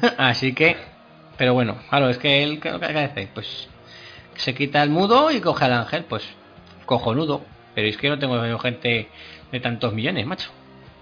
Así 0.18 0.52
que, 0.52 0.76
pero 1.36 1.54
bueno, 1.54 1.78
claro, 1.88 2.08
es 2.08 2.18
que 2.18 2.42
él, 2.42 2.60
¿qué 2.60 2.68
es 2.68 2.74
lo 2.74 2.80
que 2.80 2.86
hace? 2.86 3.28
Pues 3.32 3.68
se 4.36 4.54
quita 4.54 4.82
el 4.82 4.90
mudo 4.90 5.30
y 5.30 5.40
coge 5.40 5.64
al 5.64 5.72
Ángel, 5.72 6.04
pues 6.04 6.24
cojonudo. 6.86 7.42
Pero 7.74 7.88
es 7.88 7.96
que 7.96 8.08
no 8.08 8.18
tengo 8.18 8.58
gente 8.58 9.08
de 9.50 9.60
tantos 9.60 9.92
millones, 9.92 10.26
macho. 10.26 10.50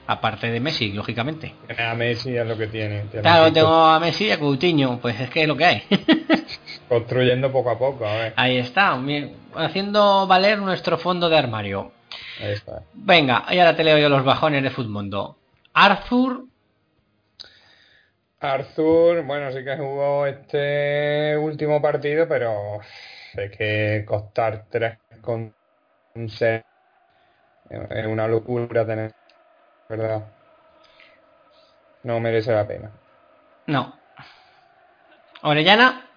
Aparte 0.07 0.51
de 0.51 0.59
Messi, 0.59 0.93
lógicamente. 0.93 1.55
A 1.79 1.95
Messi 1.95 2.37
es 2.37 2.47
lo 2.47 2.57
que 2.57 2.67
tiene. 2.67 3.03
tiene 3.05 3.23
Claro, 3.23 3.53
tengo 3.53 3.85
a 3.85 4.01
Messi 4.01 4.27
y 4.27 4.31
a 4.31 4.39
Coutinho, 4.39 4.99
pues 5.01 5.21
es 5.21 5.31
que 5.31 5.43
es 5.43 5.49
lo 5.49 5.57
que 5.57 5.65
hay. 5.65 5.83
Construyendo 6.89 7.53
poco 7.53 7.71
a 7.71 7.79
poco, 7.79 8.07
a 8.07 8.15
ver. 8.15 8.33
Ahí 8.37 8.57
está, 8.57 8.97
bien, 8.97 9.33
haciendo 9.55 10.27
valer 10.27 10.59
nuestro 10.59 10.99
fondo 10.99 11.29
de 11.29 11.39
armario. 11.39 11.93
Ahí 12.41 12.53
está. 12.53 12.83
Venga, 12.93 13.45
y 13.51 13.59
ahora 13.59 13.77
te 13.77 13.85
leo 13.85 13.99
yo 13.99 14.09
los 14.09 14.25
bajones 14.25 14.63
de 14.63 14.71
Futmundo. 14.71 15.37
Arthur, 15.75 16.45
Arthur, 18.43 19.23
bueno, 19.23 19.53
sí 19.53 19.63
que 19.63 19.77
jugó 19.77 20.27
este 20.27 21.37
último 21.37 21.81
partido, 21.81 22.27
pero 22.27 22.81
es 23.35 23.57
que 23.57 24.05
costar 24.05 24.65
3 24.69 24.99
con 25.21 25.55
6 26.15 26.63
es 27.71 28.07
una 28.07 28.27
locura 28.27 28.85
tener, 28.85 29.15
¿verdad? 29.89 30.25
No 32.03 32.19
merece 32.19 32.53
la 32.53 32.67
pena. 32.67 32.91
no. 33.67 33.97
Orellana, 35.45 36.12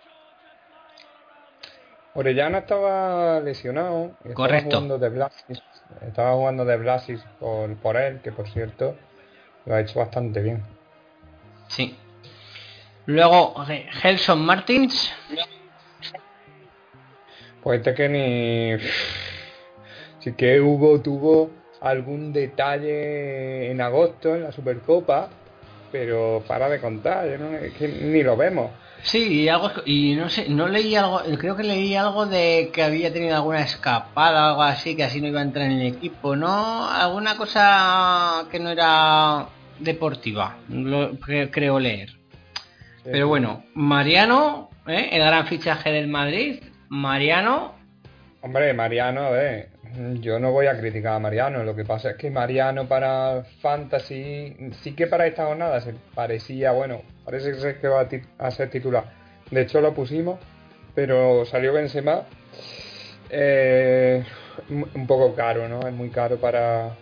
Orellana 2.16 2.60
estaba 2.60 3.40
lesionado. 3.42 4.12
estaba 4.20 4.34
Correcto. 4.36 4.70
jugando 4.78 4.98
de 4.98 5.10
Blasis. 5.10 5.62
Estaba 6.08 6.34
jugando 6.34 6.66
de 6.66 6.78
Blasis 6.78 7.22
por, 7.40 7.76
por 7.76 7.98
él, 7.98 8.22
que 8.22 8.32
por 8.32 8.48
cierto 8.50 8.96
lo 9.66 9.76
ha 9.76 9.82
hecho 9.82 10.00
bastante 10.00 10.42
bien. 10.42 10.64
sí. 11.68 11.96
Luego, 13.08 13.54
Gelson 14.02 14.40
Martins, 14.44 15.14
Pues 17.62 17.80
este 17.80 17.94
que 17.94 18.10
ni. 18.10 18.78
Sí 20.20 20.34
que 20.34 20.60
hubo, 20.60 21.00
tuvo 21.02 21.52
algún 21.82 22.34
detalle 22.34 23.70
en 23.70 23.80
agosto 23.82 24.34
en 24.36 24.42
la 24.44 24.52
Supercopa, 24.52 25.30
pero 25.92 26.44
para 26.48 26.68
de 26.68 26.80
contar, 26.82 27.28
no- 27.40 27.56
es 27.58 27.74
que 27.74 27.88
ni 27.88 28.24
lo 28.24 28.36
vemos. 28.36 28.72
Sí, 29.06 29.42
y 29.44 29.50
algo 29.50 29.72
y 29.86 30.16
no 30.16 30.30
sé, 30.30 30.50
no 30.50 30.68
leí 30.68 30.96
algo, 30.96 31.22
creo 31.38 31.56
que 31.56 31.62
leí 31.64 31.96
algo 31.96 32.26
de 32.26 32.72
que 32.74 32.82
había 32.84 33.14
tenido 33.14 33.36
alguna 33.36 33.62
escapada 33.62 34.46
o 34.46 34.50
algo 34.50 34.64
así, 34.64 34.96
que 34.96 35.04
así 35.04 35.22
no 35.22 35.28
iba 35.28 35.40
a 35.40 35.44
entrar 35.44 35.66
en 35.68 35.80
el 35.80 35.88
equipo, 35.88 36.36
¿no? 36.36 36.90
Alguna 36.90 37.38
cosa 37.38 38.46
que 38.52 38.60
no 38.60 38.72
era 38.72 39.46
deportiva, 39.80 40.58
lo 40.70 41.14
cre- 41.20 41.50
creo 41.52 41.80
leer. 41.80 42.14
Pero 43.04 43.28
bueno, 43.28 43.64
Mariano, 43.76 44.72
¿eh? 44.88 45.10
el 45.12 45.20
gran 45.24 45.46
fichaje 45.46 45.92
del 45.92 46.08
Madrid, 46.08 46.64
Mariano, 46.90 47.76
Hombre, 48.42 48.74
Mariano, 48.74 49.22
a 49.22 49.30
ver, 49.32 49.70
yo 50.22 50.40
no 50.40 50.52
voy 50.52 50.68
a 50.68 50.78
criticar 50.78 51.14
a 51.14 51.20
Mariano, 51.20 51.64
lo 51.64 51.76
que 51.76 51.86
pasa 51.86 52.12
es 52.12 52.18
que 52.18 52.30
Mariano 52.30 52.88
para 52.88 53.44
Fantasy, 53.62 54.56
sí 54.82 54.94
que 54.94 55.08
para 55.08 55.28
esta 55.28 55.46
jornada 55.46 55.80
se 55.82 55.94
parecía, 56.14 56.72
bueno, 56.72 57.02
parece 57.24 57.78
que 57.80 57.88
va 57.88 58.08
a, 58.38 58.52
ser 58.52 58.70
titular. 58.70 59.06
De 59.52 59.62
hecho 59.62 59.82
lo 59.82 59.94
pusimos, 59.94 60.40
pero 60.94 61.46
salió 61.46 61.74
Benzema, 61.74 62.24
eh, 63.30 64.24
un 64.70 65.08
poco 65.08 65.36
caro, 65.36 65.68
¿no? 65.68 65.88
Es 65.88 65.94
muy 65.94 66.10
caro 66.10 66.38
para, 66.38 66.96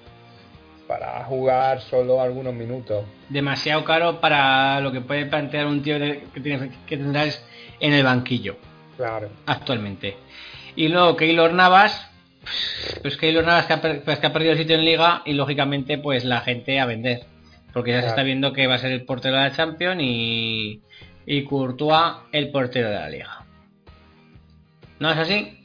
para 0.88 1.24
jugar 1.26 1.82
solo 1.82 2.22
algunos 2.22 2.54
minutos. 2.54 3.06
demasiado 3.30 3.84
caro 3.84 4.20
para 4.20 4.80
lo 4.80 4.92
que 4.92 5.02
puede 5.02 5.26
plantear 5.26 5.66
un 5.66 5.82
tío 5.82 5.98
que, 5.98 6.40
tiene, 6.42 6.72
que 6.86 6.98
tendrás 6.98 7.44
en 7.80 7.94
el 7.94 8.04
banquillo. 8.04 8.58
Claro. 8.98 9.30
actualmente. 9.48 10.16
Y 10.76 10.88
luego 10.88 11.16
Keylor 11.16 11.52
Navas, 11.54 12.12
pues 13.02 13.18
Navas 13.22 13.66
que 13.66 13.74
ha, 13.74 13.82
per- 13.82 14.04
pues 14.04 14.20
que 14.20 14.28
ha 14.28 14.34
perdido 14.34 14.54
el 14.54 14.58
sitio 14.58 14.76
en 14.76 14.86
liga 14.86 15.22
y 15.26 15.34
lógicamente 15.34 15.98
pues 15.98 16.26
la 16.26 16.42
gente 16.42 16.80
a 16.80 16.86
vender. 16.86 17.22
Porque 17.74 17.92
ya 17.92 18.02
se 18.02 18.08
está 18.10 18.24
viendo 18.24 18.54
que 18.54 18.68
va 18.68 18.76
a 18.76 18.80
ser 18.80 18.92
el 18.92 19.04
portero 19.04 19.36
de 19.36 19.42
la 19.42 19.52
Champions 19.52 20.00
y, 20.02 20.82
y 21.26 21.44
Courtois 21.44 22.18
el 22.32 22.52
portero 22.52 22.90
de 22.90 22.96
la 22.96 23.10
liga. 23.10 23.46
¿No 25.00 25.12
es 25.12 25.18
así? 25.18 25.60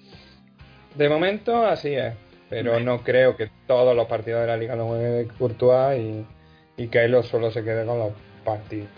De 0.94 1.08
momento 1.08 1.66
así 1.66 1.94
es, 1.94 2.14
pero 2.48 2.80
no 2.80 3.02
creo 3.02 3.36
que 3.36 3.50
todos 3.66 3.94
los 3.94 4.06
partidos 4.06 4.40
de 4.40 4.46
la 4.46 4.56
liga 4.56 4.74
los 4.74 4.88
juegue 4.88 5.28
Courtois 5.38 6.00
y, 6.00 6.82
y 6.82 6.88
Keylor 6.88 7.24
solo 7.24 7.50
se 7.50 7.62
quede 7.62 7.84
con 7.84 7.98
los 7.98 8.12
partidos 8.44 8.88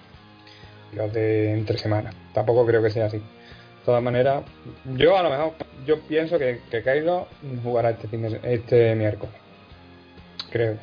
de 1.13 1.53
entre 1.53 1.79
semana. 1.79 2.13
Tampoco 2.33 2.65
creo 2.65 2.83
que 2.83 2.91
sea 2.91 3.07
así. 3.07 3.21
De 3.81 3.87
todas 3.87 4.03
maneras, 4.03 4.43
yo 4.97 5.17
a 5.17 5.23
lo 5.23 5.31
mejor, 5.31 5.55
yo 5.87 6.01
pienso 6.01 6.39
que, 6.39 6.61
que 6.71 6.83
jugará 7.63 7.91
este, 7.91 8.09
fin 8.09 8.23
de- 8.23 8.41
este 8.55 8.95
miércoles. 8.95 9.35
Creo. 10.51 10.77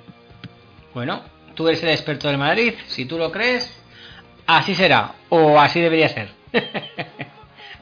Bueno, 0.94 1.22
tú 1.54 1.68
eres 1.68 1.84
el 1.84 1.89
experto 1.89 2.27
del 2.27 2.38
Madrid, 2.39 2.74
si 2.88 3.06
tú 3.06 3.18
lo 3.20 3.32
crees, 3.32 3.72
así 4.48 4.74
será, 4.74 5.12
o 5.30 5.60
así 5.60 5.80
debería 5.80 6.10
ser. 6.10 6.30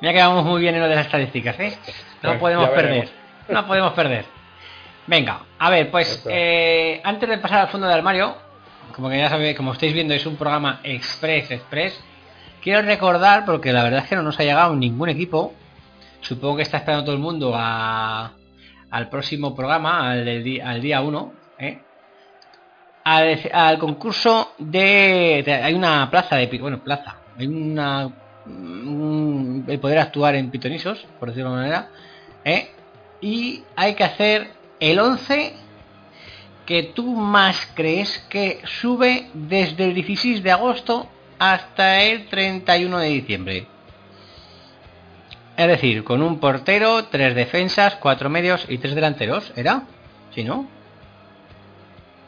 Mira 0.01 0.13
que 0.13 0.19
vamos 0.19 0.43
muy 0.45 0.59
bien 0.61 0.75
en 0.75 0.81
lo 0.81 0.89
de 0.89 0.95
las 0.95 1.05
estadísticas, 1.05 1.57
¿eh? 1.59 1.77
No 2.21 2.29
Bueno, 2.37 2.39
podemos 2.39 2.69
perder, 2.69 3.09
no 3.49 3.67
podemos 3.67 3.93
perder. 3.93 4.25
Venga, 5.07 5.41
a 5.59 5.69
ver, 5.69 5.89
pues 5.91 6.25
eh, 6.29 6.99
antes 7.03 7.29
de 7.29 7.37
pasar 7.37 7.61
al 7.61 7.67
fondo 7.69 7.87
del 7.87 7.95
armario, 7.97 8.35
como 8.93 9.09
que 9.09 9.17
ya 9.17 9.29
sabéis, 9.29 9.55
como 9.55 9.71
estáis 9.73 9.93
viendo, 9.93 10.13
es 10.13 10.25
un 10.25 10.35
programa 10.35 10.81
express, 10.83 11.51
express. 11.51 12.03
Quiero 12.65 12.81
recordar, 12.81 13.45
porque 13.45 13.71
la 13.71 13.83
verdad 13.83 13.99
es 13.99 14.09
que 14.09 14.15
no 14.15 14.23
nos 14.23 14.39
ha 14.39 14.43
llegado 14.43 14.75
ningún 14.75 15.07
equipo. 15.07 15.53
Supongo 16.19 16.55
que 16.55 16.63
está 16.63 16.77
esperando 16.77 17.05
todo 17.05 17.13
el 17.13 17.21
mundo 17.21 17.53
al 17.55 19.09
próximo 19.11 19.53
programa, 19.53 20.09
al, 20.09 20.41
día 20.81 20.99
1. 20.99 21.33
¿eh? 21.59 21.79
Al, 23.03 23.77
concurso 23.77 24.53
de, 24.57 25.61
Hay 25.63 25.75
una 25.75 26.09
plaza 26.09 26.37
de... 26.37 26.47
Bueno, 26.57 26.79
plaza. 26.83 27.17
Hay 27.37 27.45
una... 27.45 28.07
un- 28.47 29.63
el 29.67 29.79
poder 29.79 29.99
actuar 29.99 30.33
en 30.33 30.49
pitonisos, 30.49 31.05
por 31.19 31.29
decirlo 31.29 31.51
de 31.51 31.57
alguna 31.57 31.77
manera. 31.77 31.89
¿eh? 32.45 32.71
Y 33.21 33.61
hay 33.75 33.93
que 33.93 34.05
hacer 34.05 34.53
el 34.79 34.97
11 34.97 35.53
que 36.65 36.81
tú 36.81 37.13
más 37.15 37.71
crees 37.75 38.25
que 38.27 38.59
sube 38.65 39.29
desde 39.35 39.85
el 39.85 39.93
16 39.93 40.41
de 40.41 40.51
agosto 40.51 41.11
hasta 41.39 42.01
el 42.01 42.27
31 42.27 42.97
de 42.99 43.07
diciembre. 43.07 43.67
Es 45.57 45.67
decir, 45.67 46.03
con 46.03 46.21
un 46.21 46.39
portero, 46.39 47.05
tres 47.05 47.33
defensas, 47.33 47.95
cuatro 47.95 48.29
medios 48.29 48.65
y 48.67 48.77
tres 48.77 48.93
delanteros. 48.93 49.53
¿Era? 49.55 49.83
¿Sí, 50.33 50.43
no? 50.43 50.67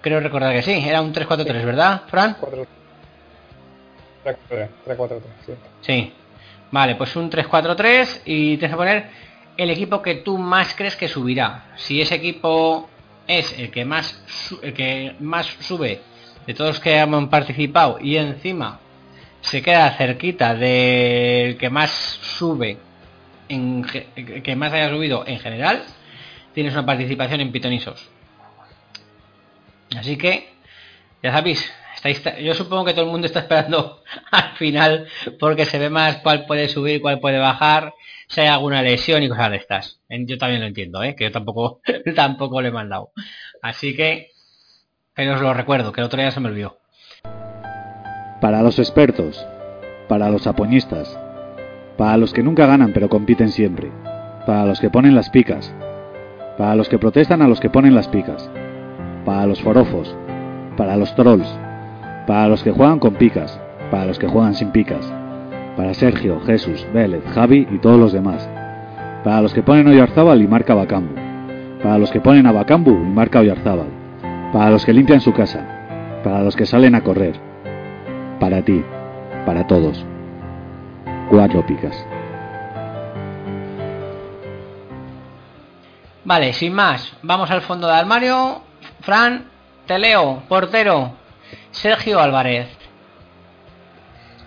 Creo 0.02 0.20
recordar 0.22 0.54
que 0.54 0.62
sí. 0.62 0.72
Era 0.72 1.02
un 1.02 1.14
3-4-3, 1.14 1.66
¿verdad, 1.66 2.04
Fran? 2.08 2.38
4 2.40 2.66
3 4.24 4.38
4 4.48 4.70
3 4.86 4.98
4 4.98 5.18
3 5.20 5.34
sí. 5.46 5.54
Sí. 5.82 6.14
Vale, 6.72 6.96
pues 6.96 7.16
un 7.16 7.30
3-4-3 7.30 8.22
y 8.26 8.58
tienes 8.58 8.72
que 8.72 8.78
poner 8.78 9.10
el 9.58 9.70
equipo 9.70 10.02
que 10.02 10.16
tú 10.16 10.38
más 10.38 10.74
crees 10.76 10.96
que 10.96 11.08
subirá. 11.08 11.72
Si 11.76 12.00
ese 12.00 12.16
equipo 12.16 12.90
es 13.28 13.58
el 13.60 13.72
que 13.72 13.84
más 13.84 14.22
el 14.62 14.74
que 14.74 15.16
más 15.20 15.48
sube 15.60 16.02
de 16.46 16.54
todos 16.54 16.76
los 16.76 16.80
que 16.80 16.98
han 16.98 17.30
participado 17.30 18.00
y 18.00 18.16
encima 18.16 18.80
se 19.42 19.62
queda 19.62 19.92
cerquita 19.92 20.56
del 20.56 21.58
que 21.58 21.70
más 21.70 21.92
sube 21.92 22.78
en 23.50 23.84
que 23.84 24.56
más 24.56 24.74
haya 24.74 24.90
subido 24.90 25.24
en 25.26 25.40
general, 25.40 25.84
tienes 26.54 26.74
una 26.74 26.86
participación 26.86 27.40
en 27.42 27.52
pitonisos. 27.52 28.10
Así 29.96 30.18
que 30.18 30.50
ya 31.24 31.32
sabéis, 31.32 31.72
estáis, 31.96 32.22
yo 32.44 32.54
supongo 32.54 32.86
que 32.86 32.94
todo 32.94 33.06
el 33.06 33.12
mundo 33.12 33.28
está 33.28 33.40
esperando 33.40 34.04
al 34.32 34.56
final 34.58 35.08
porque 35.40 35.66
se 35.66 35.80
ve 35.80 35.90
más 35.90 36.18
cuál 36.18 36.46
puede 36.46 36.70
subir, 36.70 37.02
cuál 37.02 37.20
puede 37.20 37.40
bajar, 37.40 37.94
si 38.28 38.42
hay 38.42 38.48
alguna 38.48 38.82
lesión 38.82 39.24
y 39.24 39.30
cosas 39.30 39.52
de 39.52 39.58
estas. 39.58 40.00
Yo 40.10 40.38
también 40.38 40.62
lo 40.62 40.68
entiendo, 40.68 41.04
¿eh? 41.04 41.16
que 41.16 41.26
yo 41.26 41.32
tampoco, 41.32 41.82
tampoco 42.16 42.62
le 42.62 42.70
he 42.70 42.72
mandado. 42.72 43.12
Así 43.62 43.96
que, 43.96 44.32
pero 45.14 45.36
os 45.36 45.42
lo 45.42 45.54
recuerdo, 45.54 45.92
que 45.92 46.02
el 46.02 46.06
otro 46.06 46.22
día 46.22 46.32
se 46.32 46.40
me 46.40 46.50
olvidó. 46.50 46.80
Para 48.42 48.62
los 48.62 48.78
expertos, 48.78 49.44
para 50.08 50.30
los 50.30 50.46
apoñistas, 50.46 51.18
para 51.98 52.18
los 52.18 52.34
que 52.34 52.44
nunca 52.44 52.68
ganan 52.68 52.92
pero 52.94 53.10
compiten 53.10 53.50
siempre, 53.50 53.92
para 54.46 54.66
los 54.66 54.80
que 54.80 54.92
ponen 54.92 55.16
las 55.16 55.32
picas, 55.32 55.74
para 56.56 56.76
los 56.76 56.88
que 56.88 57.00
protestan 57.00 57.42
a 57.42 57.48
los 57.48 57.60
que 57.60 57.72
ponen 57.72 57.96
las 57.96 58.08
picas, 58.08 58.48
para 59.26 59.48
los 59.48 59.60
forofos, 59.62 60.16
para 60.78 60.98
los 60.98 61.16
trolls, 61.16 61.48
para 62.28 62.48
los 62.48 62.64
que 62.64 62.72
juegan 62.72 63.00
con 63.00 63.16
picas, 63.16 63.60
para 63.90 64.06
los 64.06 64.20
que 64.20 64.28
juegan 64.28 64.54
sin 64.54 64.70
picas, 64.70 65.12
para 65.76 65.96
Sergio, 65.96 66.40
Jesús, 66.42 66.86
Vélez, 66.94 67.24
Javi 67.34 67.68
y 67.72 67.80
todos 67.80 68.00
los 68.00 68.14
demás, 68.14 68.48
para 69.24 69.42
los 69.42 69.52
que 69.52 69.64
ponen 69.64 69.88
Oyarzábal 69.88 70.44
y 70.44 70.48
marca 70.48 70.76
Bacambu, 70.76 71.16
para 71.82 71.98
los 71.98 72.12
que 72.12 72.22
ponen 72.22 72.46
a 72.46 72.52
Bacambu 72.52 72.92
y 72.92 73.10
marca 73.10 73.40
Oyarzábal, 73.40 73.88
para 74.54 74.70
los 74.70 74.86
que 74.86 74.94
limpian 74.94 75.22
su 75.22 75.34
casa, 75.34 76.22
para 76.24 76.44
los 76.44 76.56
que 76.56 76.68
salen 76.68 76.94
a 76.94 77.02
correr, 77.02 77.47
para 78.40 78.64
ti, 78.64 78.84
para 79.46 79.66
todos. 79.68 80.06
Cuatro 81.30 81.66
picas. 81.66 81.96
Vale, 86.24 86.54
sin 86.54 86.74
más, 86.74 87.14
vamos 87.22 87.50
al 87.52 87.62
fondo 87.62 87.88
de 87.88 87.94
armario. 87.94 88.62
Fran, 89.02 89.50
te 89.86 89.98
leo, 89.98 90.44
portero, 90.50 91.14
Sergio 91.72 92.20
Álvarez. 92.20 92.68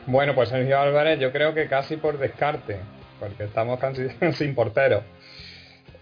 Bueno, 0.07 0.35
pues 0.35 0.51
Sergio 0.51 0.79
Álvarez 0.79 1.19
yo 1.19 1.33
creo 1.33 1.55
que 1.55 1.69
casi 1.69 1.97
por 1.97 2.19
descarte, 2.19 2.81
porque 3.19 3.45
estamos 3.45 3.79
casi 3.79 4.09
sin 4.35 4.55
portero. 4.55 5.03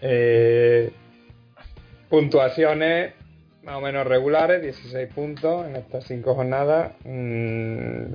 Eh, 0.01 0.91
puntuaciones 2.09 3.13
más 3.63 3.75
o 3.75 3.81
menos 3.81 4.05
regulares, 4.07 4.61
16 4.61 5.09
puntos 5.13 5.65
en 5.67 5.75
estas 5.75 6.05
5 6.05 6.33
jornadas. 6.35 6.93
Mm, 7.03 8.13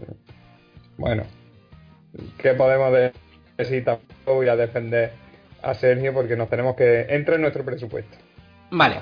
bueno, 0.97 1.25
¿qué 2.39 2.55
podemos 2.55 2.93
de- 2.93 3.13
decir? 3.57 3.85
Tampoco 3.85 4.35
voy 4.37 4.49
a 4.49 4.57
defender 4.57 5.13
a 5.63 5.75
Sergio 5.75 6.13
porque 6.13 6.37
nos 6.37 6.49
tenemos 6.51 6.77
que... 6.77 7.07
Entra 7.09 7.35
en 7.37 7.43
nuestro 7.43 7.65
presupuesto. 7.65 8.17
Vale. 8.71 8.97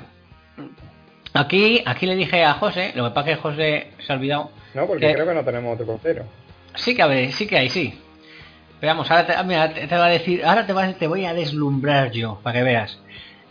Aquí, 1.35 1.83
aquí 1.87 2.07
le 2.07 2.15
dije 2.15 2.45
a 2.45 2.55
José, 2.55 2.93
lo 2.95 3.05
que 3.09 3.15
pasa 3.15 3.31
es 3.31 3.37
que 3.37 3.43
José 3.43 3.87
se 4.05 4.13
ha 4.13 4.17
olvidado. 4.17 4.51
No, 4.75 4.87
porque 4.87 5.07
que- 5.09 5.15
creo 5.15 5.27
que 5.27 5.35
no 5.35 5.45
tenemos 5.45 5.75
otro 5.75 5.87
portero. 5.87 6.25
Sí 6.75 6.95
que 6.95 7.03
hay, 7.03 7.33
sí 7.33 7.47
que 7.47 7.59
hay, 7.59 7.69
sí. 7.69 7.99
Pero 8.81 8.93
vamos, 8.93 9.11
ahora 9.11 9.27
te, 9.27 9.45
mira, 9.45 9.73
te, 9.73 9.87
te 9.87 9.97
va 9.97 10.07
a 10.07 10.11
decir, 10.11 10.45
ahora 10.45 10.67
te, 10.67 10.73
va- 10.73 10.93
te 10.93 11.07
voy 11.07 11.25
a 11.25 11.33
deslumbrar 11.35 12.11
yo, 12.11 12.41
para 12.43 12.59
que 12.59 12.65
veas. 12.65 12.99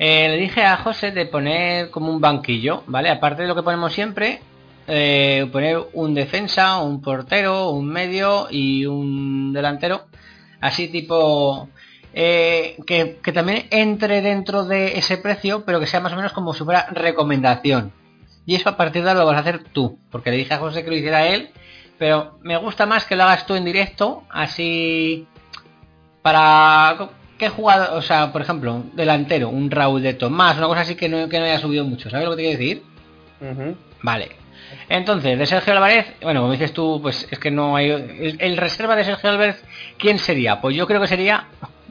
Eh, 0.04 0.30
le 0.30 0.38
dije 0.38 0.64
a 0.64 0.78
José 0.78 1.12
de 1.12 1.28
poner 1.28 1.92
como 1.92 2.12
un 2.12 2.20
banquillo, 2.20 2.82
¿vale? 2.88 3.12
Aparte 3.12 3.44
de 3.44 3.48
lo 3.48 3.54
que 3.54 3.62
ponemos 3.62 3.94
siempre, 3.94 4.42
eh, 4.88 5.48
poner 5.52 5.78
un 5.94 6.16
defensa, 6.16 6.80
un 6.82 7.04
portero, 7.04 7.70
un 7.70 7.86
medio 7.86 8.48
y 8.50 8.88
un 8.88 9.54
delantero. 9.54 10.08
Así 10.60 10.88
tipo... 10.88 11.70
eh, 12.14 12.78
que, 12.88 13.20
que 13.22 13.32
también 13.32 13.68
entre 13.70 14.22
dentro 14.22 14.66
de 14.66 14.98
ese 14.98 15.18
precio, 15.18 15.66
pero 15.66 15.80
que 15.80 15.86
sea 15.86 16.00
más 16.00 16.14
o 16.14 16.16
menos 16.16 16.34
como 16.34 16.54
fuera 16.54 16.88
recomendación. 16.92 17.94
Y 18.48 18.56
eso 18.56 18.70
a 18.70 18.78
partir 18.78 19.04
de 19.04 19.10
ahora 19.10 19.22
lo 19.22 19.28
vas 19.28 19.38
a 19.38 19.42
hacer 19.42 19.64
tú, 19.72 20.00
porque 20.10 20.32
le 20.32 20.38
dije 20.38 20.54
a 20.56 20.58
José 20.58 20.84
que 20.84 20.90
lo 20.90 20.98
hiciera 20.98 21.28
él, 21.28 21.52
pero 22.00 22.40
me 22.42 22.58
gusta 22.58 22.88
más 22.88 23.06
que 23.06 23.16
lo 23.16 23.24
hagas 23.24 23.46
tú 23.46 23.54
en 23.54 23.66
directo, 23.66 24.24
así 24.32 25.28
para 26.24 27.12
qué 27.42 27.50
jugador, 27.50 27.98
o 27.98 28.04
sea, 28.04 28.32
por 28.32 28.44
ejemplo, 28.44 28.84
delantero, 28.94 29.50
un 29.50 29.72
Raúl 29.72 30.04
de 30.04 30.14
Tomás, 30.14 30.60
una 30.60 30.68
cosa 30.68 30.82
así 30.82 30.94
que 30.94 31.10
no, 31.10 31.28
que 31.28 31.40
no 31.40 31.46
haya 31.46 31.58
subido 31.58 31.84
mucho, 31.84 32.08
¿sabes 32.08 32.26
lo 32.26 32.36
que 32.36 32.38
te 32.38 32.44
quiero 32.44 32.60
decir? 32.60 32.84
Vale. 34.04 34.30
Entonces, 34.88 35.40
de 35.40 35.46
Sergio 35.48 35.74
Álvarez, 35.74 36.06
bueno, 36.22 36.42
como 36.42 36.54
dices 36.54 36.72
tú, 36.72 37.00
pues 37.02 37.28
es 37.32 37.40
que 37.40 37.50
no 37.50 37.76
hay. 37.76 37.90
El, 37.90 38.38
el 38.40 38.58
reserva 38.58 38.96
de 38.96 39.06
Sergio 39.06 39.32
Álvarez, 39.32 39.60
¿quién 39.98 40.20
sería? 40.20 40.62
Pues 40.62 40.76
yo 40.76 40.86
creo 40.86 41.02
que 41.02 41.08
sería 41.08 41.48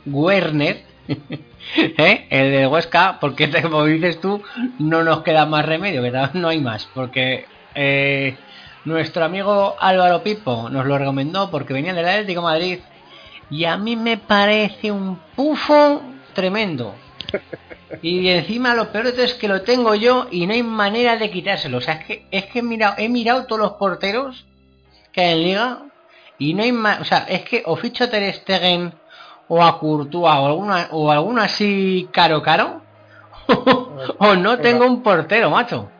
Werner, 0.07 0.83
¿eh? 1.77 2.27
el 2.31 2.53
de 2.53 2.67
Huesca, 2.69 3.19
porque 3.21 3.51
como 3.63 3.85
dices 3.87 4.21
tú, 4.21 4.41
no 4.79 5.03
nos 5.03 5.25
queda 5.25 5.47
más 5.47 5.67
remedio, 5.67 6.01
que 6.01 6.13
no 6.35 6.49
hay 6.49 6.61
más, 6.61 6.89
porque 6.95 7.47
eh, 7.75 8.37
nuestro 8.85 9.25
amigo 9.25 9.75
Álvaro 9.81 10.23
Pipo 10.23 10.71
nos 10.71 10.87
lo 10.87 10.97
recomendó 10.97 11.51
porque 11.51 11.73
venía 11.73 11.93
del 11.93 12.07
Atlético 12.07 12.41
de 12.41 12.47
Madrid 12.47 12.79
y 13.51 13.65
a 13.65 13.77
mí 13.77 13.97
me 13.97 14.17
parece 14.17 14.91
un 14.93 15.17
pufo 15.37 16.03
tremendo. 16.35 16.95
Y 18.03 18.29
encima 18.29 18.75
lo 18.75 18.91
peor 18.93 19.09
es 19.09 19.35
que 19.35 19.49
lo 19.49 19.63
tengo 19.63 19.95
yo 19.95 20.29
y 20.31 20.47
no 20.47 20.53
hay 20.53 20.63
manera 20.63 21.17
de 21.17 21.31
quitárselo. 21.31 21.79
O 21.79 21.81
sea, 21.81 21.95
es 21.95 22.05
que, 22.07 22.27
es 22.31 22.47
que 22.47 22.61
he, 22.61 22.63
mirado, 22.63 22.95
he 22.99 23.09
mirado 23.09 23.47
todos 23.47 23.61
los 23.61 23.73
porteros 23.73 24.47
que 25.13 25.21
hay 25.23 25.33
en 25.33 25.43
liga 25.43 25.79
y 26.39 26.55
no 26.55 26.63
hay 26.63 26.73
más... 26.73 27.01
O 27.01 27.05
sea, 27.05 27.27
es 27.29 27.43
que 27.43 27.63
o 27.67 27.77
ficho 27.77 28.05
a 28.05 28.11
Ter 28.11 28.33
Stegen 28.35 28.95
o 29.49 29.63
a 29.63 29.79
Courtois 29.81 30.25
o 30.25 30.29
alguna, 30.47 30.89
o 30.93 31.11
alguno 31.11 31.43
así 31.43 32.09
caro 32.13 32.41
caro 32.43 32.81
o 34.19 34.35
no 34.37 34.59
tengo 34.59 34.87
un 34.87 35.03
portero, 35.03 35.51
macho. 35.51 35.91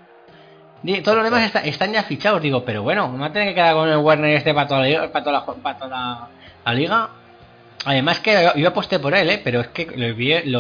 Todos 1.03 1.17
los 1.17 1.25
demás 1.25 1.43
está- 1.43 1.65
están 1.65 1.93
ya 1.93 2.05
fichados, 2.05 2.41
digo, 2.41 2.65
pero 2.65 2.83
bueno, 2.83 3.09
me 3.09 3.19
va 3.19 3.27
a 3.27 3.33
tener 3.33 3.49
que 3.49 3.55
quedar 3.57 3.75
con 3.75 3.89
el 3.89 3.99
Werner 3.99 4.37
este 4.37 4.55
para 4.55 4.67
toda 4.69 4.87
la, 4.87 5.13
para 5.13 5.25
toda 5.25 5.33
la, 5.41 5.47
para 5.63 5.77
toda 5.79 5.89
la- 5.91 6.29
la 6.65 6.73
liga. 6.73 7.09
Además 7.85 8.21
que 8.21 8.53
yo- 8.57 8.69
aposté 8.69 8.99
por 8.99 9.15
él, 9.15 9.31
¿eh? 9.31 9.41
pero 9.43 9.61
es 9.61 9.69
que 9.69 9.87
lo, 9.87 10.15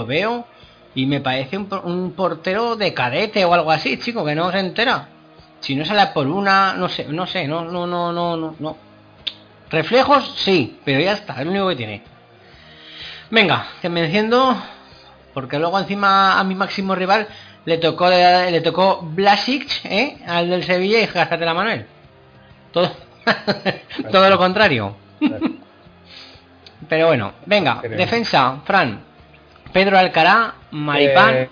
veo 0.06 0.46
y 0.94 1.06
me 1.06 1.20
parece 1.20 1.56
un, 1.56 1.66
por- 1.66 1.85
un 1.85 2.12
portero 2.12 2.76
de 2.76 2.94
cadete 2.94 3.44
o 3.44 3.52
algo 3.54 3.70
así, 3.70 3.98
chico, 3.98 4.24
que 4.24 4.35
no 4.35 4.50
se 4.50 4.59
entera. 4.59 5.09
Si 5.61 5.74
no 5.76 5.85
sale 5.85 6.06
por 6.14 6.26
una, 6.26 6.72
no 6.74 6.88
sé, 6.88 7.04
no 7.04 7.26
sé, 7.26 7.46
no, 7.46 7.64
no, 7.64 7.87
no, 7.87 8.12
no, 8.12 8.37
no, 8.37 8.56
no. 8.59 8.76
Reflejos, 9.70 10.35
sí, 10.38 10.78
pero 10.85 11.00
ya 11.00 11.12
está, 11.12 11.35
es 11.38 11.44
lo 11.44 11.50
único 11.50 11.68
que 11.68 11.76
tiene. 11.76 12.02
Venga, 13.30 13.66
que 13.80 13.88
me 13.88 14.04
enciendo, 14.04 14.56
porque 15.35 15.59
luego 15.59 15.78
encima 15.78 16.40
a 16.40 16.44
mi 16.44 16.54
máximo 16.54 16.94
rival 16.94 17.28
le 17.66 17.78
tocó 17.78 18.09
le 18.09 18.61
tocó 18.62 19.00
Blasic, 19.02 19.85
¿eh? 19.85 20.16
al 20.26 20.48
del 20.50 20.64
Sevilla 20.64 20.98
y 21.00 21.09
la 21.44 21.54
Manuel. 21.54 21.87
Todo, 22.72 22.90
todo 24.11 24.30
lo 24.30 24.38
contrario. 24.38 24.96
Pero 26.88 27.08
bueno, 27.08 27.32
venga, 27.46 27.80
Creo. 27.80 27.96
defensa, 27.96 28.60
Fran, 28.64 29.00
Pedro 29.72 29.98
Alcará, 29.98 30.54
Maripán, 30.72 31.34
Eh, 31.34 31.50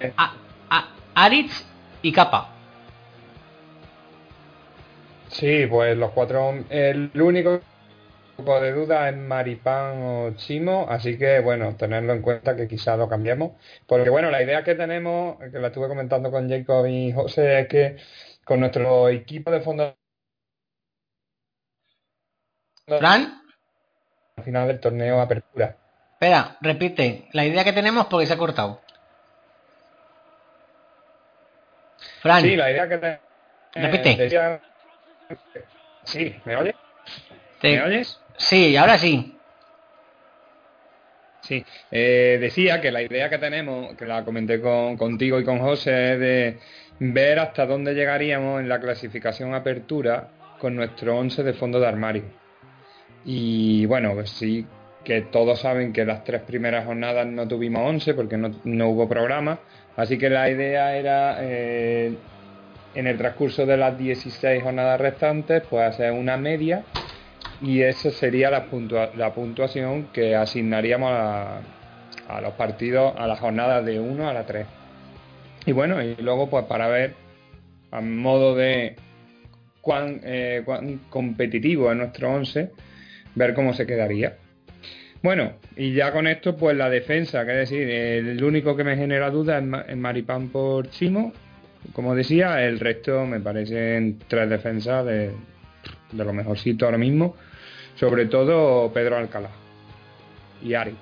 eh, 0.00 0.12
a, 0.16 0.32
a- 0.70 0.88
Aritz 1.14 1.64
y 2.02 2.12
Capa. 2.12 2.48
Sí, 5.30 5.66
pues 5.66 5.96
los 5.96 6.10
cuatro. 6.12 6.54
El 6.70 7.10
único 7.20 7.60
grupo 8.36 8.60
de 8.60 8.72
duda 8.72 9.08
es 9.08 9.16
Maripán 9.16 10.02
o 10.02 10.30
Chimo, 10.36 10.86
así 10.88 11.18
que 11.18 11.40
bueno, 11.40 11.76
tenerlo 11.76 12.12
en 12.14 12.22
cuenta 12.22 12.56
que 12.56 12.68
quizás 12.68 12.98
lo 12.98 13.08
cambiemos. 13.08 13.52
Porque 13.86 14.10
bueno, 14.10 14.30
la 14.30 14.42
idea 14.42 14.64
que 14.64 14.74
tenemos, 14.74 15.38
que 15.38 15.58
la 15.58 15.68
estuve 15.68 15.88
comentando 15.88 16.30
con 16.30 16.48
Jacob 16.48 16.86
y 16.86 17.12
José, 17.12 17.60
es 17.60 17.68
que 17.68 17.96
con 18.44 18.60
nuestro 18.60 19.08
equipo 19.08 19.50
de 19.50 19.60
fondo 19.60 19.94
Fran, 22.86 23.42
final 24.42 24.66
del 24.68 24.80
torneo 24.80 25.20
Apertura. 25.20 25.76
espera, 26.12 26.56
repite. 26.60 27.28
La 27.32 27.44
idea 27.44 27.62
que 27.64 27.72
tenemos 27.72 28.06
porque 28.06 28.26
se 28.26 28.32
ha 28.34 28.38
cortado. 28.38 28.80
Fran, 32.20 32.42
Sí, 32.42 32.56
la 32.56 32.70
idea 32.70 32.88
que 32.88 32.98
te- 32.98 33.20
Repite. 33.74 34.16
decía- 34.16 34.60
Sí, 36.04 36.34
¿me 36.44 36.56
oyes? 36.56 36.74
te- 37.60 37.76
¿Me 37.76 37.82
oyes? 37.82 38.20
sí, 38.36 38.76
ahora 38.76 38.98
sí. 38.98 39.34
Sí, 41.42 41.64
eh, 41.90 42.38
decía 42.40 42.80
que 42.80 42.90
la 42.90 43.02
idea 43.02 43.30
que 43.30 43.38
tenemos, 43.38 43.94
que 43.96 44.04
la 44.04 44.24
comenté 44.24 44.60
con, 44.60 44.96
contigo 44.96 45.38
y 45.40 45.44
con 45.44 45.60
José, 45.60 46.14
es 46.14 46.20
de 46.20 46.60
ver 46.98 47.38
hasta 47.38 47.64
dónde 47.64 47.94
llegaríamos 47.94 48.60
en 48.60 48.68
la 48.68 48.80
clasificación 48.80 49.54
apertura 49.54 50.28
con 50.58 50.74
nuestro 50.76 51.16
11 51.16 51.42
de 51.42 51.52
fondo 51.54 51.78
de 51.80 51.86
armario. 51.86 52.24
Y 53.24 53.86
bueno, 53.86 54.14
pues 54.14 54.30
sí, 54.30 54.66
que 55.04 55.22
todos 55.22 55.60
saben 55.60 55.92
que 55.92 56.04
las 56.04 56.24
tres 56.24 56.42
primeras 56.42 56.84
jornadas 56.86 57.26
no 57.26 57.46
tuvimos 57.48 57.82
11 57.82 58.14
porque 58.14 58.36
no, 58.36 58.50
no 58.64 58.88
hubo 58.88 59.08
programa, 59.08 59.58
así 59.96 60.18
que 60.18 60.30
la 60.30 60.50
idea 60.50 60.96
era 60.96 61.38
eh, 61.40 62.14
en 62.94 63.06
el 63.06 63.16
transcurso 63.16 63.66
de 63.66 63.76
las 63.76 63.98
16 63.98 64.62
jornadas 64.62 65.00
restantes, 65.00 65.62
pues 65.68 65.84
hacer 65.84 66.12
una 66.12 66.36
media 66.36 66.84
y 67.60 67.82
esa 67.82 68.10
sería 68.10 68.50
la, 68.50 68.66
la 69.16 69.32
puntuación 69.34 70.08
que 70.12 70.36
asignaríamos 70.36 71.10
a, 71.12 71.60
a 72.28 72.40
los 72.40 72.52
partidos, 72.54 73.14
a 73.16 73.26
las 73.26 73.40
jornadas 73.40 73.84
de 73.84 73.98
1 73.98 74.28
a 74.28 74.32
la 74.32 74.44
3. 74.44 74.66
Y 75.66 75.72
bueno, 75.72 76.02
y 76.02 76.16
luego 76.16 76.48
pues 76.48 76.64
para 76.66 76.88
ver 76.88 77.14
a 77.90 78.00
modo 78.00 78.54
de 78.54 78.96
cuán, 79.80 80.20
eh, 80.22 80.62
cuán 80.64 80.98
competitivo 81.08 81.90
es 81.90 81.96
nuestro 81.96 82.32
11, 82.32 82.70
ver 83.38 83.54
cómo 83.54 83.72
se 83.72 83.86
quedaría. 83.86 84.36
Bueno, 85.22 85.54
y 85.76 85.94
ya 85.94 86.12
con 86.12 86.26
esto 86.26 86.56
pues 86.56 86.76
la 86.76 86.88
defensa, 86.90 87.44
que 87.44 87.52
es 87.52 87.70
decir, 87.70 87.88
el 87.90 88.42
único 88.44 88.76
que 88.76 88.84
me 88.84 88.96
genera 88.96 89.30
duda 89.30 89.58
es, 89.58 89.64
Ma- 89.64 89.84
es 89.88 89.96
Maripán 89.96 90.48
por 90.48 90.90
Chimo, 90.90 91.32
como 91.92 92.14
decía, 92.14 92.64
el 92.64 92.78
resto 92.78 93.26
me 93.26 93.40
parecen 93.40 94.18
tres 94.28 94.48
defensas 94.48 95.04
de, 95.06 95.32
lo 96.12 96.32
mejorcito 96.32 96.84
ahora 96.84 96.98
mismo, 96.98 97.34
sobre 97.96 98.26
todo 98.26 98.92
Pedro 98.92 99.16
Alcalá 99.16 99.50
y 100.62 100.74
Ari. 100.74 100.94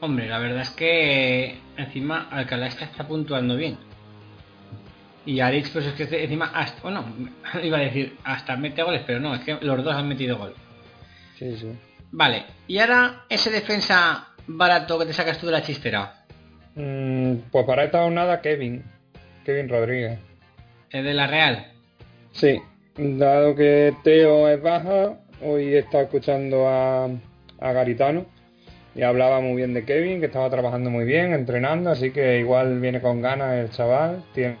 Hombre, 0.00 0.28
la 0.28 0.38
verdad 0.38 0.60
es 0.60 0.70
que 0.70 1.54
encima 1.78 2.28
Alcalá 2.30 2.66
está 2.66 3.06
puntuando 3.08 3.56
bien. 3.56 3.78
Y 5.26 5.40
Arix, 5.40 5.70
pues 5.70 5.86
es 5.86 5.92
que 5.94 6.22
encima, 6.22 6.52
hasta, 6.54 6.80
bueno, 6.82 7.04
iba 7.62 7.78
a 7.78 7.82
decir, 7.82 8.16
hasta 8.24 8.56
mete 8.56 8.82
goles, 8.82 9.02
pero 9.06 9.20
no, 9.20 9.34
es 9.34 9.42
que 9.42 9.58
los 9.60 9.84
dos 9.84 9.94
han 9.94 10.08
metido 10.08 10.38
gol. 10.38 10.54
Sí, 11.38 11.56
sí. 11.56 11.72
Vale, 12.12 12.44
y 12.68 12.78
ahora 12.78 13.24
ese 13.28 13.50
defensa 13.50 14.28
barato 14.46 14.98
que 14.98 15.06
te 15.06 15.12
sacas 15.12 15.38
tú 15.38 15.46
de 15.46 15.52
la 15.52 15.62
chistera, 15.62 16.22
Mm, 16.78 17.36
pues 17.50 17.64
para 17.64 17.84
esta 17.84 18.02
jornada 18.02 18.42
Kevin, 18.42 18.84
Kevin 19.46 19.66
Rodríguez. 19.68 20.18
el 20.90 21.04
de 21.04 21.14
la 21.14 21.26
Real. 21.26 21.72
Sí, 22.32 22.60
dado 22.98 23.54
que 23.54 23.94
Teo 24.04 24.46
es 24.46 24.60
baja, 24.60 25.14
hoy 25.42 25.74
he 25.74 25.78
estado 25.78 26.04
escuchando 26.04 26.68
a, 26.68 27.06
a 27.06 27.72
Garitano 27.72 28.26
y 28.94 29.00
hablaba 29.02 29.40
muy 29.40 29.56
bien 29.56 29.72
de 29.72 29.86
Kevin, 29.86 30.20
que 30.20 30.26
estaba 30.26 30.50
trabajando 30.50 30.90
muy 30.90 31.06
bien, 31.06 31.32
entrenando, 31.32 31.90
así 31.90 32.10
que 32.10 32.38
igual 32.40 32.78
viene 32.78 33.00
con 33.00 33.22
ganas 33.22 33.54
el 33.54 33.70
chaval, 33.70 34.22
tiene 34.34 34.58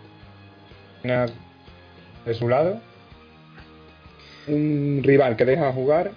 de 1.06 2.34
su 2.34 2.48
lado 2.48 2.80
un 4.48 5.00
rival 5.02 5.36
que 5.36 5.44
deja 5.44 5.72
jugar. 5.72 6.12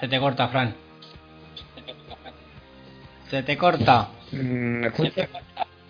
Se 0.00 0.08
te 0.08 0.18
corta, 0.18 0.48
Fran. 0.48 0.74
Se 3.28 3.42
te 3.42 3.56
corta. 3.56 4.08
Mm, 4.32 4.80
¿Me 4.80 4.86
escuchas? 4.88 5.28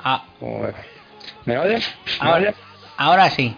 Ah. 0.02 0.24
¿Me 1.44 1.58
oyes? 1.58 1.94
¿Me 2.20 2.28
ahora, 2.28 2.36
oyes? 2.40 2.54
ahora 2.96 3.30
sí. 3.30 3.56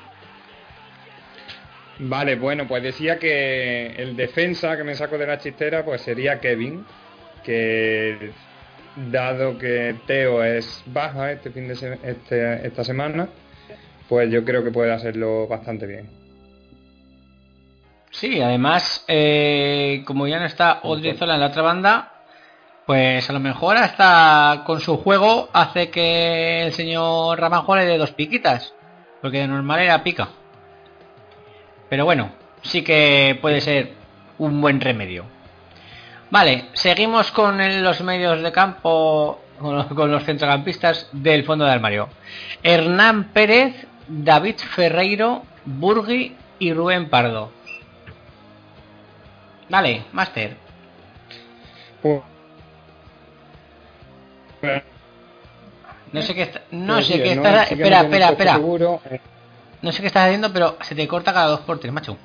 Vale, 1.99 2.37
bueno, 2.37 2.67
pues 2.67 2.83
decía 2.83 3.19
que 3.19 3.87
el 3.97 4.17
defensa 4.17 4.77
que 4.77 4.85
me 4.85 4.95
saco 4.95 5.19
de 5.19 5.27
la 5.27 5.39
chistera 5.39 5.85
pues 5.85 6.03
sería 6.03 6.41
Kevin, 6.41 6.85
que 7.45 8.33
dado 8.97 9.59
que 9.59 9.97
Teo 10.07 10.43
es 10.45 10.83
baja 10.87 11.33
este 11.33 11.51
fin 11.51 11.69
de 11.69 11.75
este- 11.75 12.67
esta 12.67 12.85
semana, 12.85 13.29
pues 14.09 14.31
yo 14.31 14.45
creo 14.45 14.63
que 14.63 14.71
puede 14.71 14.93
hacerlo 14.93 15.47
bastante 15.49 15.87
bien. 15.87 16.09
Sí, 18.11 18.41
además, 18.41 19.05
eh, 19.09 20.03
como 20.07 20.27
ya 20.29 20.39
no 20.39 20.45
está 20.45 20.81
Odriozola 20.83 21.35
en 21.35 21.41
la 21.41 21.47
otra 21.47 21.63
banda, 21.63 22.13
pues 22.87 23.29
a 23.31 23.33
lo 23.33 23.41
mejor 23.41 23.79
hasta 23.79 24.65
con 24.67 24.81
su 24.81 24.99
juego 24.99 25.49
hace 25.53 25.89
que 25.91 26.67
el 26.67 26.73
señor 26.73 27.41
Ramajo 27.41 27.75
le 27.75 27.87
dé 27.87 27.97
dos 27.97 28.13
piquitas, 28.13 28.75
porque 29.23 29.39
de 29.39 29.49
normal 29.49 29.81
era 29.81 30.03
pica. 30.03 30.29
Pero 31.89 32.05
bueno, 32.05 32.33
sí 32.63 32.83
que 32.83 33.39
puede 33.41 33.61
ser 33.61 33.93
un 34.39 34.61
buen 34.61 34.81
remedio. 34.81 35.25
Vale, 36.33 36.71
seguimos 36.73 37.31
con 37.31 37.59
los 37.83 38.01
medios 38.01 38.41
de 38.43 38.51
campo, 38.51 39.39
con 39.61 40.11
los, 40.11 40.25
centrocampistas 40.25 41.11
del 41.13 41.45
fondo 41.45 41.67
de 41.67 41.73
armario. 41.73 42.09
Hernán 42.63 43.25
Pérez, 43.35 43.87
David 44.09 44.57
Ferreiro, 44.57 45.43
Burgui 45.67 46.35
y 46.59 46.73
Rubén 46.73 47.11
Pardo. 47.11 47.53
Vale, 49.69 50.05
Master. 50.13 50.57
Pues- 52.01 52.23
No 56.13 56.23
sé 56.23 56.35
qué 56.35 56.43
está, 56.45 56.63
no 56.71 56.95
pues 56.95 57.07
sé 57.09 57.13
sí, 57.13 57.19
qué 57.19 57.25
que 57.25 57.33
espera, 57.33 57.63
espera, 57.65 58.29
espera. 58.31 58.55
seguro, 58.55 59.03
eh, 59.11 59.21
No 59.83 59.93
sé 59.93 60.01
qué 60.01 60.07
estás 60.07 60.25
haciendo, 60.29 60.51
pero 60.51 60.79
se 60.81 60.95
te 60.95 61.07
corta 61.07 61.35
cada 61.35 61.49
dos 61.49 61.61
por 61.61 61.79
tres, 61.79 61.93
macho. 61.93 62.17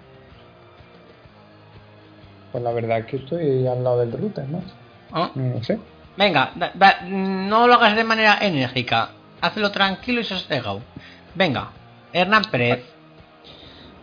Pues 2.57 2.63
la 2.63 2.71
verdad 2.71 2.97
es 2.99 3.05
que 3.05 3.17
estoy 3.17 3.67
al 3.67 3.83
lado 3.83 3.99
del 3.99 4.11
router, 4.11 4.49
¿no? 4.49 4.63
Ah, 5.11 5.29
No 5.35 5.61
sé. 5.63 5.77
Venga, 6.17 6.51
da- 6.55 6.71
da- 6.73 7.01
no 7.03 7.67
lo 7.67 7.75
hagas 7.75 7.95
de 7.95 8.03
manera 8.03 8.39
enérgica. 8.41 9.09
Hazlo 9.41 9.71
tranquilo 9.71 10.21
y 10.21 10.23
sosegado. 10.23 10.81
Venga, 11.35 11.69
Hernán 12.11 12.45
Pérez. 12.49 12.83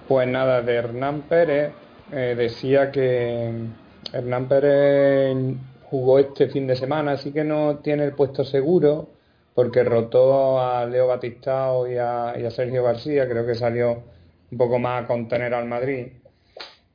Pues 0.07 0.29
nada, 0.29 0.63
de 0.63 0.73
Hernán 0.75 1.23
Pérez 1.23 1.73
eh, 2.13 2.35
decía 2.39 2.93
que 2.93 3.53
Hernán 4.13 4.47
Pérez 4.47 5.37
jugó 5.83 6.21
este 6.21 6.47
fin 6.49 6.69
de 6.69 6.77
semana, 6.77 7.13
así 7.13 7.33
que 7.33 7.43
no 7.43 7.79
tiene 7.79 8.05
el 8.05 8.13
puesto 8.13 8.45
seguro, 8.45 9.09
porque 9.53 9.83
rotó 9.83 10.61
a 10.61 10.87
Leo 10.87 11.09
Batistao 11.09 11.91
y 11.91 11.97
a, 11.97 12.35
y 12.39 12.45
a 12.45 12.51
Sergio 12.53 12.85
García, 12.85 13.29
creo 13.29 13.45
que 13.45 13.57
salió 13.57 14.05
un 14.53 14.59
poco 14.59 14.79
más 14.79 15.03
a 15.03 15.07
contener 15.09 15.55
al 15.55 15.65
Madrid, 15.67 16.07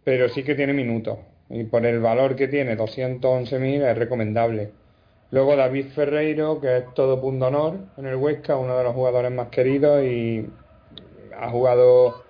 pero 0.05 0.29
sí 0.29 0.43
que 0.43 0.55
tiene 0.55 0.71
minutos, 0.71 1.17
y 1.49 1.63
por 1.63 1.85
el 1.85 1.99
valor 1.99 2.35
que 2.35 2.47
tiene, 2.47 2.77
211.000, 2.77 3.89
es 3.89 3.97
recomendable. 3.97 4.71
Luego 5.31 5.55
David 5.55 5.87
Ferreiro, 5.93 6.59
que 6.61 6.77
es 6.77 6.93
todo 6.93 7.21
punto 7.21 7.47
honor 7.47 7.77
en 7.97 8.05
el 8.05 8.15
Huesca, 8.15 8.55
uno 8.55 8.77
de 8.77 8.83
los 8.83 8.93
jugadores 8.93 9.31
más 9.31 9.49
queridos 9.49 10.03
y 10.03 10.47
ha 11.37 11.49
jugado 11.49 12.23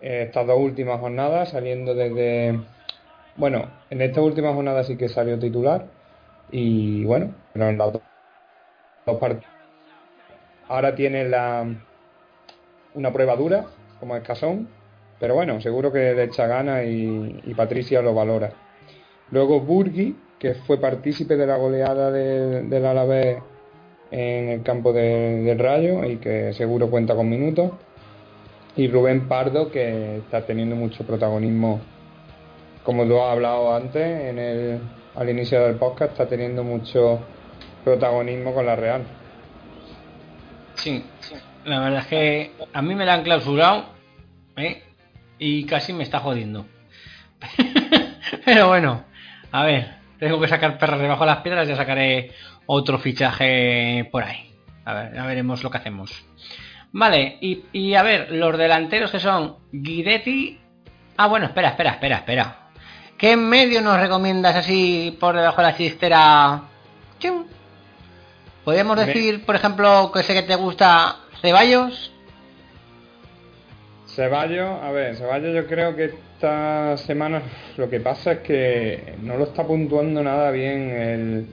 eh, 0.00 0.24
estas 0.26 0.46
dos 0.46 0.58
últimas 0.58 1.00
jornadas, 1.00 1.50
saliendo 1.50 1.94
desde... 1.94 2.60
Bueno, 3.36 3.70
en 3.90 4.02
esta 4.02 4.20
última 4.20 4.52
jornada 4.52 4.84
sí 4.84 4.96
que 4.96 5.08
salió 5.08 5.38
titular 5.38 5.86
y 6.50 7.04
bueno, 7.04 7.34
pero 7.52 7.68
en 7.68 7.78
las 7.78 7.92
dos, 7.92 8.02
dos 9.06 9.18
partidos. 9.18 9.52
Ahora 10.68 10.94
tiene 10.94 11.28
la, 11.28 11.66
una 12.94 13.12
prueba 13.12 13.36
dura, 13.36 13.66
como 13.98 14.16
es 14.16 14.22
Casón, 14.22 14.68
pero 15.24 15.36
bueno, 15.36 15.58
seguro 15.58 15.90
que 15.90 16.12
le 16.12 16.24
echa 16.24 16.46
ganas 16.46 16.84
y, 16.84 17.54
Patricia 17.56 18.02
lo 18.02 18.12
valora. 18.12 18.52
Luego 19.30 19.58
Burgui, 19.58 20.14
que 20.38 20.52
fue 20.52 20.78
partícipe 20.78 21.34
de 21.34 21.46
la 21.46 21.56
goleada 21.56 22.10
de- 22.10 22.64
del 22.64 22.84
Alavés 22.84 23.38
en 24.10 24.50
el 24.50 24.62
campo 24.62 24.92
de- 24.92 25.40
del 25.44 25.58
Rayo 25.58 26.04
y 26.04 26.18
que 26.18 26.52
seguro 26.52 26.90
cuenta 26.90 27.14
con 27.14 27.26
minutos. 27.30 27.72
Y 28.76 28.86
Rubén 28.86 29.26
Pardo, 29.26 29.70
que 29.70 30.18
está 30.18 30.44
teniendo 30.44 30.76
mucho 30.76 31.06
protagonismo, 31.06 31.80
como 32.82 33.06
tú 33.06 33.18
has 33.18 33.32
hablado 33.32 33.74
antes, 33.74 34.02
en 34.28 34.38
el, 34.38 34.78
al 35.14 35.30
inicio 35.30 35.62
del 35.62 35.76
podcast, 35.76 36.12
está 36.12 36.26
teniendo 36.28 36.62
mucho 36.62 37.18
protagonismo 37.82 38.52
con 38.52 38.66
la 38.66 38.76
Real. 38.76 39.02
Sí, 40.74 41.02
la 41.64 41.80
verdad 41.80 42.00
es 42.00 42.06
que 42.08 42.50
a 42.74 42.82
mí 42.82 42.94
me 42.94 43.06
la 43.06 43.14
han 43.14 43.22
clausurado 43.22 43.94
¿eh? 44.56 44.82
Y 45.38 45.64
casi 45.66 45.92
me 45.92 46.02
está 46.02 46.20
jodiendo. 46.20 46.66
Pero 48.44 48.68
bueno, 48.68 49.04
a 49.52 49.64
ver, 49.64 49.96
tengo 50.18 50.40
que 50.40 50.48
sacar 50.48 50.78
perras 50.78 51.00
debajo 51.00 51.24
de 51.24 51.30
las 51.30 51.42
piedras, 51.42 51.68
ya 51.68 51.76
sacaré 51.76 52.32
otro 52.66 52.98
fichaje 52.98 54.08
por 54.10 54.22
ahí. 54.22 54.50
A 54.84 54.94
ver, 54.94 55.14
ya 55.14 55.26
veremos 55.26 55.62
lo 55.62 55.70
que 55.70 55.78
hacemos. 55.78 56.24
Vale, 56.92 57.38
y, 57.40 57.64
y 57.72 57.94
a 57.94 58.02
ver, 58.02 58.30
los 58.30 58.56
delanteros 58.56 59.10
que 59.10 59.20
son 59.20 59.56
Guidetti. 59.72 60.58
Ah, 61.16 61.26
bueno, 61.26 61.46
espera, 61.46 61.70
espera, 61.70 61.90
espera, 61.90 62.16
espera. 62.16 62.58
¿Qué 63.18 63.36
medio 63.36 63.80
nos 63.80 64.00
recomiendas 64.00 64.56
así 64.56 65.16
por 65.18 65.34
debajo 65.34 65.60
de 65.60 65.66
la 65.66 65.76
chistera? 65.76 66.62
Podríamos 68.64 68.96
decir, 68.96 69.44
por 69.44 69.56
ejemplo, 69.56 70.10
que 70.12 70.22
sé 70.22 70.34
que 70.34 70.42
te 70.42 70.56
gusta 70.56 71.16
Ceballos. 71.40 72.13
Ceballos, 74.14 74.82
a 74.82 74.90
ver, 74.90 75.16
Ceballos 75.16 75.54
yo 75.54 75.66
creo 75.66 75.94
que 75.96 76.04
esta 76.06 76.96
semana 76.96 77.42
lo 77.76 77.88
que 77.88 78.00
pasa 78.00 78.32
es 78.32 78.38
que 78.40 79.14
no 79.22 79.36
lo 79.36 79.44
está 79.44 79.64
puntuando 79.66 80.22
nada 80.22 80.50
bien 80.50 80.90
el, 80.90 81.46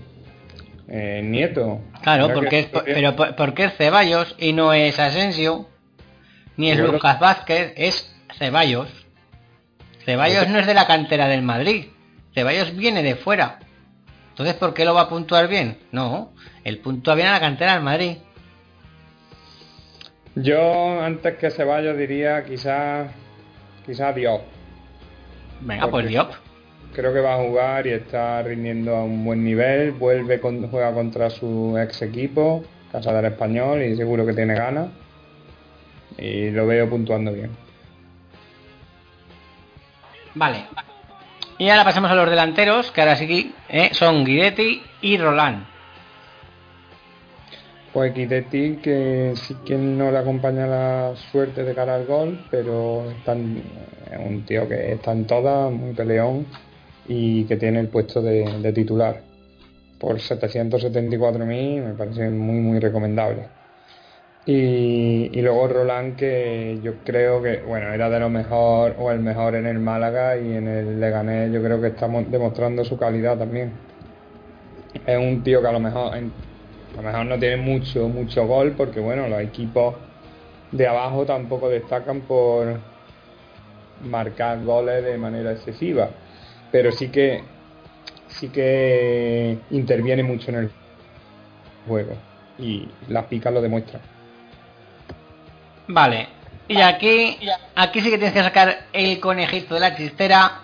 el 0.87 1.31
Nieto. 1.31 1.81
Claro, 2.03 2.33
porque 2.33 2.49
que 2.49 2.59
es, 2.59 2.65
pero 2.85 3.15
por- 3.15 3.35
porque 3.35 3.65
es 3.65 3.73
Ceballos 3.77 4.35
y 4.37 4.53
no 4.53 4.73
es 4.73 4.99
Asensio, 4.99 5.67
ni 6.57 6.71
es 6.71 6.77
Bueno. 6.77 6.93
Lucas 6.93 7.19
Vázquez, 7.19 7.73
es 7.77 8.15
Ceballos. 8.37 8.87
Ceballos 10.05 10.47
no 10.49 10.59
es 10.59 10.67
de 10.67 10.73
la 10.73 10.87
cantera 10.87 11.27
del 11.27 11.41
Madrid, 11.43 11.85
Ceballos 12.33 12.75
viene 12.75 13.03
de 13.03 13.15
fuera. 13.15 13.59
Entonces, 14.29 14.55
¿por 14.55 14.73
qué 14.73 14.85
lo 14.85 14.93
va 14.93 15.01
a 15.01 15.09
puntuar 15.09 15.47
bien? 15.47 15.77
No, 15.91 16.31
el 16.63 16.79
puntúa 16.79 17.15
bien 17.15 17.27
a 17.27 17.31
la 17.33 17.39
cantera 17.39 17.73
del 17.73 17.83
Madrid. 17.83 18.17
Yo 20.35 21.01
antes 21.01 21.37
que 21.37 21.49
Ceballos 21.51 21.97
diría 21.97 22.43
quizás 22.45 23.11
quizás 23.85 24.15
Diop. 24.15 24.41
Venga, 25.61 25.81
pues 25.81 25.91
Porque- 25.91 26.07
Diop. 26.07 26.31
Creo 26.93 27.13
que 27.13 27.21
va 27.21 27.35
a 27.35 27.37
jugar 27.37 27.87
y 27.87 27.91
está 27.91 28.41
rindiendo 28.43 28.93
a 28.95 29.03
un 29.05 29.23
buen 29.23 29.45
nivel. 29.45 29.93
Vuelve 29.93 30.41
con, 30.41 30.69
juega 30.69 30.93
contra 30.93 31.29
su 31.29 31.77
ex 31.77 32.01
equipo, 32.01 32.65
Casa 32.91 33.13
del 33.13 33.25
Español, 33.31 33.81
y 33.81 33.95
seguro 33.95 34.25
que 34.25 34.33
tiene 34.33 34.55
ganas. 34.55 34.89
Y 36.17 36.49
lo 36.49 36.67
veo 36.67 36.89
puntuando 36.89 37.31
bien. 37.31 37.51
Vale. 40.35 40.65
Y 41.57 41.69
ahora 41.69 41.85
pasamos 41.85 42.11
a 42.11 42.15
los 42.15 42.29
delanteros, 42.29 42.91
que 42.91 43.01
ahora 43.01 43.15
sí 43.15 43.53
eh, 43.69 43.91
son 43.93 44.25
Guidetti 44.25 44.81
y 45.01 45.17
Roland. 45.17 45.65
Pues 47.93 48.13
Guidetti, 48.13 48.77
que 48.77 49.33
sí 49.35 49.53
que 49.65 49.77
no 49.77 50.11
le 50.11 50.17
acompaña 50.17 50.65
la 50.65 51.13
suerte 51.29 51.65
de 51.65 51.75
cara 51.75 51.95
al 51.95 52.05
gol, 52.05 52.39
pero 52.49 53.03
es 53.11 54.19
un 54.25 54.45
tío 54.45 54.65
que 54.69 54.93
está 54.93 55.11
en 55.11 55.27
todas, 55.27 55.69
muy 55.73 55.93
peleón 55.93 56.45
y 57.05 57.43
que 57.45 57.57
tiene 57.57 57.81
el 57.81 57.89
puesto 57.89 58.21
de, 58.21 58.71
titular. 58.73 59.21
Por 59.99 60.19
774.000 60.19 61.83
me 61.83 61.93
parece 61.93 62.29
muy, 62.29 62.61
muy 62.61 62.79
recomendable. 62.79 63.49
Y, 64.45 65.29
y 65.37 65.41
luego 65.41 65.67
Roland, 65.67 66.15
que 66.15 66.79
yo 66.81 66.93
creo 67.03 67.41
que, 67.43 67.57
bueno, 67.57 67.93
era 67.93 68.09
de 68.09 68.21
lo 68.21 68.29
mejor 68.29 68.95
o 68.99 69.11
el 69.11 69.19
mejor 69.19 69.55
en 69.55 69.67
el 69.67 69.79
Málaga 69.79 70.37
y 70.37 70.53
en 70.53 70.67
el 70.69 70.99
Leganés, 71.01 71.51
yo 71.51 71.61
creo 71.61 71.81
que 71.81 71.87
estamos 71.87 72.31
demostrando 72.31 72.85
su 72.85 72.97
calidad 72.97 73.37
también. 73.37 73.73
Es 75.05 75.17
un 75.17 75.43
tío 75.43 75.61
que 75.61 75.67
a 75.67 75.71
lo 75.73 75.79
mejor, 75.79 76.17
a 76.93 76.97
lo 76.97 77.03
mejor 77.03 77.25
no 77.25 77.39
tiene 77.39 77.57
mucho, 77.57 78.07
mucho 78.07 78.45
gol, 78.45 78.73
porque 78.75 78.99
bueno, 78.99 79.27
los 79.27 79.41
equipos 79.41 79.95
de 80.71 80.87
abajo 80.87 81.25
tampoco 81.25 81.69
destacan 81.69 82.21
por 82.21 82.79
marcar 84.03 84.63
goles 84.63 85.03
de 85.03 85.17
manera 85.17 85.51
excesiva. 85.51 86.09
Pero 86.71 86.91
sí 86.91 87.09
que 87.09 87.43
sí 88.27 88.49
que 88.49 89.57
interviene 89.71 90.23
mucho 90.23 90.49
en 90.51 90.57
el 90.57 90.71
juego. 91.87 92.15
Y 92.57 92.87
las 93.07 93.25
picas 93.25 93.53
lo 93.53 93.61
demuestran. 93.61 94.01
Vale. 95.87 96.27
Y 96.67 96.79
aquí, 96.79 97.37
aquí 97.75 98.01
sí 98.01 98.09
que 98.09 98.17
tienes 98.17 98.33
que 98.33 98.43
sacar 98.43 98.85
el 98.93 99.19
conejito 99.19 99.73
de 99.73 99.79
la 99.79 99.95
chistera. 99.95 100.61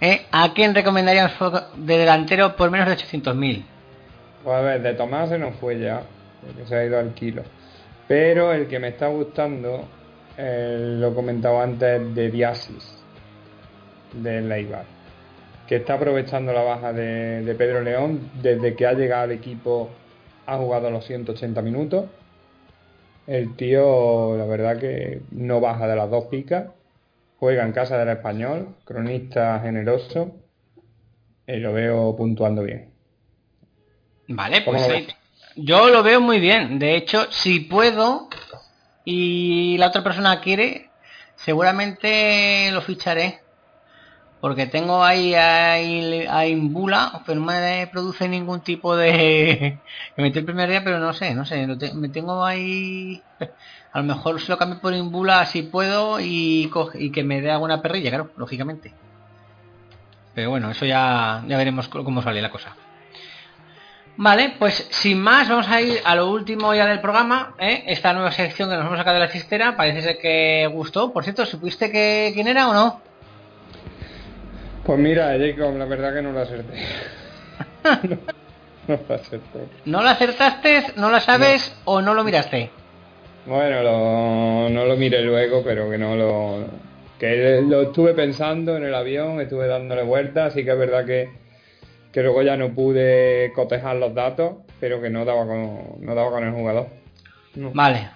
¿eh? 0.00 0.26
¿A 0.30 0.52
quién 0.54 0.74
recomendaríamos 0.74 1.32
de 1.76 1.98
delantero 1.98 2.56
por 2.56 2.70
menos 2.70 2.88
de 2.88 2.96
800.000? 2.96 3.75
Pues 4.46 4.58
a 4.58 4.60
ver, 4.60 4.80
de 4.80 4.94
Tomás 4.94 5.28
se 5.28 5.40
nos 5.40 5.56
fue 5.56 5.76
ya, 5.80 6.02
porque 6.40 6.68
se 6.68 6.76
ha 6.76 6.84
ido 6.84 7.00
al 7.00 7.14
kilo. 7.14 7.42
Pero 8.06 8.52
el 8.52 8.68
que 8.68 8.78
me 8.78 8.90
está 8.90 9.08
gustando, 9.08 9.88
eh, 10.38 10.98
lo 11.00 11.12
comentaba 11.16 11.64
antes, 11.64 12.14
de 12.14 12.30
Diasis, 12.30 12.96
de 14.12 14.42
Leibar, 14.42 14.84
que 15.66 15.74
está 15.74 15.94
aprovechando 15.94 16.52
la 16.52 16.62
baja 16.62 16.92
de, 16.92 17.42
de 17.42 17.54
Pedro 17.56 17.80
León. 17.80 18.30
Desde 18.40 18.76
que 18.76 18.86
ha 18.86 18.92
llegado 18.92 19.24
al 19.24 19.32
equipo 19.32 19.90
ha 20.46 20.56
jugado 20.58 20.92
los 20.92 21.04
180 21.04 21.60
minutos. 21.62 22.06
El 23.26 23.56
tío, 23.56 24.36
la 24.36 24.44
verdad 24.44 24.78
que 24.78 25.22
no 25.32 25.60
baja 25.60 25.88
de 25.88 25.96
las 25.96 26.08
dos 26.08 26.26
picas. 26.26 26.68
Juega 27.40 27.64
en 27.64 27.72
casa 27.72 27.98
del 27.98 28.10
español, 28.10 28.76
cronista 28.84 29.58
generoso. 29.58 30.36
Y 31.48 31.56
lo 31.56 31.72
veo 31.72 32.14
puntuando 32.14 32.62
bien. 32.62 32.95
Vale, 34.28 34.62
¿Cómo 34.64 34.78
pues 34.78 34.88
ahí- 34.88 35.08
yo 35.56 35.88
lo 35.88 36.02
veo 36.02 36.20
muy 36.20 36.38
bien. 36.40 36.78
De 36.78 36.96
hecho, 36.96 37.30
si 37.30 37.60
puedo 37.60 38.28
y 39.04 39.78
la 39.78 39.88
otra 39.88 40.04
persona 40.04 40.40
quiere, 40.40 40.94
seguramente 41.36 42.70
lo 42.72 42.82
ficharé. 42.82 43.40
Porque 44.40 44.66
tengo 44.66 45.02
ahí 45.02 45.34
a 45.34 46.46
Imbula, 46.46 47.22
pero 47.26 47.40
no 47.40 47.46
me 47.46 47.88
produce 47.92 48.28
ningún 48.28 48.62
tipo 48.62 48.96
de... 48.96 49.82
Me 50.16 50.24
metí 50.24 50.38
el 50.38 50.44
primer 50.44 50.68
día, 50.68 50.84
pero 50.84 50.98
no 51.00 51.12
sé, 51.14 51.34
no 51.34 51.44
sé. 51.44 51.66
Me 51.94 52.08
tengo 52.10 52.44
ahí... 52.44 53.26
A 53.92 54.00
lo 54.00 54.04
mejor 54.04 54.40
se 54.40 54.50
lo 54.52 54.58
cambio 54.58 54.80
por 54.80 54.94
Imbula 54.94 55.46
si 55.46 55.62
puedo 55.62 56.20
y, 56.20 56.68
coge- 56.70 57.00
y 57.00 57.10
que 57.12 57.24
me 57.24 57.40
dé 57.40 57.50
alguna 57.50 57.80
perrilla, 57.82 58.10
claro, 58.10 58.32
lógicamente. 58.36 58.96
Pero 60.34 60.50
bueno, 60.50 60.70
eso 60.70 60.84
ya, 60.86 61.42
ya 61.48 61.56
veremos 61.56 61.88
cómo 61.88 62.22
sale 62.22 62.40
la 62.42 62.50
cosa. 62.50 62.76
Vale, 64.18 64.54
pues 64.58 64.86
sin 64.90 65.20
más, 65.20 65.48
vamos 65.48 65.68
a 65.68 65.80
ir 65.82 66.00
a 66.04 66.14
lo 66.14 66.30
último 66.30 66.74
ya 66.74 66.86
del 66.86 67.00
programa, 67.00 67.54
¿eh? 67.58 67.84
esta 67.86 68.14
nueva 68.14 68.32
sección 68.32 68.70
que 68.70 68.76
nos 68.76 68.86
hemos 68.86 68.96
sacado 68.98 69.18
de 69.18 69.26
la 69.26 69.30
chistera, 69.30 69.76
parece 69.76 70.00
ser 70.00 70.16
que 70.18 70.66
gustó. 70.72 71.12
Por 71.12 71.22
cierto, 71.22 71.44
¿supiste 71.44 71.90
que 71.92 72.30
quién 72.32 72.48
era 72.48 72.68
o 72.68 72.72
no? 72.74 73.00
Pues 74.84 74.98
mira, 74.98 75.36
Jacob, 75.38 75.76
la 75.76 75.84
verdad 75.84 76.14
que 76.14 76.22
no 76.22 76.32
lo 76.32 76.40
acerté. 76.42 76.78
no, 77.84 78.16
no 78.88 78.98
lo 79.08 79.14
acerté. 79.14 79.58
¿No 79.84 80.02
lo 80.02 80.08
acertaste, 80.08 80.84
no 80.96 81.10
lo 81.10 81.20
sabes 81.20 81.76
o 81.84 82.00
no 82.00 82.14
lo 82.14 82.24
miraste? 82.24 82.70
Bueno, 83.44 83.82
lo- 83.82 84.68
no 84.70 84.86
lo 84.86 84.96
miré 84.96 85.20
luego, 85.22 85.62
pero 85.62 85.90
que 85.90 85.98
no 85.98 86.16
lo... 86.16 86.64
Que 87.18 87.60
lo 87.62 87.82
estuve 87.82 88.12
pensando 88.14 88.76
en 88.76 88.84
el 88.84 88.94
avión, 88.94 89.40
estuve 89.40 89.66
dándole 89.68 90.02
vueltas, 90.02 90.52
así 90.52 90.64
que 90.64 90.72
es 90.72 90.78
verdad 90.78 91.04
que, 91.06 91.28
que 92.16 92.22
luego 92.22 92.40
ya 92.40 92.56
no 92.56 92.70
pude 92.70 93.52
cotejar 93.54 93.96
los 93.96 94.14
datos, 94.14 94.54
pero 94.80 95.02
que 95.02 95.10
no 95.10 95.26
daba 95.26 95.44
con, 95.46 96.00
no 96.00 96.14
daba 96.14 96.30
con 96.30 96.44
el 96.44 96.52
jugador. 96.54 96.88
No. 97.56 97.72
Vale. 97.74 98.08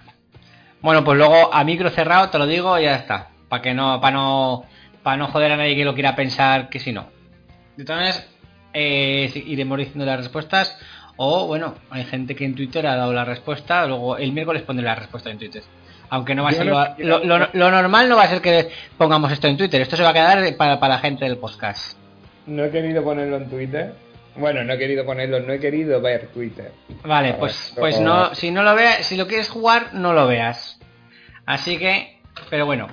Bueno, 0.81 1.03
pues 1.03 1.19
luego 1.19 1.53
a 1.53 1.63
micro 1.63 1.87
cerrado 1.91 2.31
te 2.31 2.39
lo 2.39 2.47
digo 2.47 2.79
y 2.79 2.83
ya 2.85 2.95
está. 2.95 3.27
Para 3.47 3.61
que 3.61 3.75
no, 3.75 4.01
para 4.01 4.15
no, 4.15 4.65
para 5.03 5.17
no 5.17 5.27
joder 5.27 5.51
a 5.51 5.57
nadie 5.57 5.75
que 5.75 5.85
lo 5.85 5.93
quiera 5.93 6.15
pensar 6.15 6.67
que 6.69 6.79
si 6.79 6.91
no. 6.91 7.09
De 7.77 7.85
todas 7.85 7.99
maneras, 8.01 8.27
eh, 8.73 9.31
iremos 9.45 9.77
diciendo 9.77 10.03
las 10.03 10.17
respuestas. 10.17 10.75
O 11.17 11.45
bueno, 11.45 11.75
hay 11.91 12.03
gente 12.05 12.33
que 12.35 12.43
en 12.45 12.55
Twitter 12.55 12.87
ha 12.87 12.95
dado 12.95 13.13
la 13.13 13.23
respuesta. 13.23 13.85
Luego 13.85 14.17
el 14.17 14.31
miércoles 14.31 14.63
pondré 14.63 14.83
la 14.83 14.95
respuesta 14.95 15.29
en 15.29 15.37
Twitter. 15.37 15.61
Aunque 16.09 16.33
no 16.33 16.41
va 16.41 16.49
a 16.49 16.53
ser 16.53 16.65
no- 16.65 16.73
lo, 16.97 17.19
lo- 17.23 17.37
lo- 17.37 17.49
lo 17.53 17.69
normal 17.69 18.09
no 18.09 18.15
va 18.15 18.23
a 18.23 18.27
ser 18.29 18.41
que 18.41 18.69
pongamos 18.97 19.31
esto 19.31 19.45
en 19.47 19.57
Twitter. 19.57 19.79
Esto 19.79 19.95
se 19.95 20.01
va 20.01 20.09
a 20.09 20.13
quedar 20.13 20.57
para, 20.57 20.79
para 20.79 20.95
la 20.95 20.99
gente 21.01 21.23
del 21.25 21.37
podcast. 21.37 22.00
No 22.51 22.65
he 22.65 22.69
querido 22.71 23.03
ponerlo 23.03 23.37
en 23.37 23.49
Twitter. 23.49 23.93
Bueno, 24.35 24.63
no 24.63 24.73
he 24.73 24.77
querido 24.77 25.05
ponerlo, 25.05 25.39
no 25.39 25.51
he 25.53 25.59
querido 25.59 26.01
ver 26.01 26.27
Twitter. 26.33 26.71
Vale, 27.03 27.33
pues, 27.33 27.73
pues 27.77 27.99
no, 27.99 28.35
si 28.35 28.51
no 28.51 28.63
lo 28.63 28.75
veas, 28.75 29.05
si 29.05 29.17
lo 29.17 29.27
quieres 29.27 29.49
jugar, 29.49 29.93
no 29.93 30.13
lo 30.13 30.27
veas. 30.27 30.79
Así 31.45 31.77
que, 31.77 32.19
pero 32.49 32.65
bueno. 32.65 32.87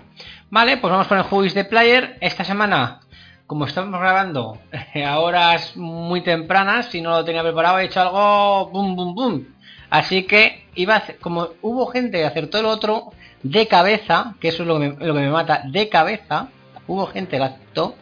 Vale, 0.51 0.79
pues 0.79 0.90
vamos 0.90 1.07
con 1.07 1.18
el 1.18 1.47
is 1.47 1.55
the 1.55 1.64
Player. 1.64 2.16
Esta 2.21 2.42
semana, 2.44 3.01
como 3.47 3.66
estamos 3.66 4.01
grabando 4.01 4.59
a 5.07 5.18
horas 5.18 5.77
muy 5.77 6.23
tempranas, 6.23 6.87
si 6.87 7.01
no 7.01 7.11
lo 7.11 7.25
tenía 7.25 7.42
preparado, 7.42 7.79
he 7.79 7.85
hecho 7.85 8.01
algo 8.01 8.71
boom, 8.71 8.97
boom, 8.97 9.14
boom. 9.14 9.55
Así 9.90 10.25
que 10.25 10.66
iba 10.75 10.94
a 10.94 10.99
hacer- 10.99 11.18
como 11.18 11.49
hubo 11.62 11.87
gente 11.87 12.18
que 12.18 12.25
acertó 12.25 12.59
el 12.61 12.66
otro 12.66 13.12
de 13.42 13.66
cabeza, 13.68 14.35
que 14.40 14.49
eso 14.49 14.62
es 14.62 14.68
lo 14.68 14.79
que 14.81 14.88
me, 14.88 15.07
lo 15.07 15.14
que 15.14 15.21
me 15.21 15.31
mata, 15.31 15.62
de 15.66 15.88
cabeza, 15.88 16.49
hubo 16.87 17.07
gente 17.07 17.37
que 17.37 17.44
acertó. 17.44 17.94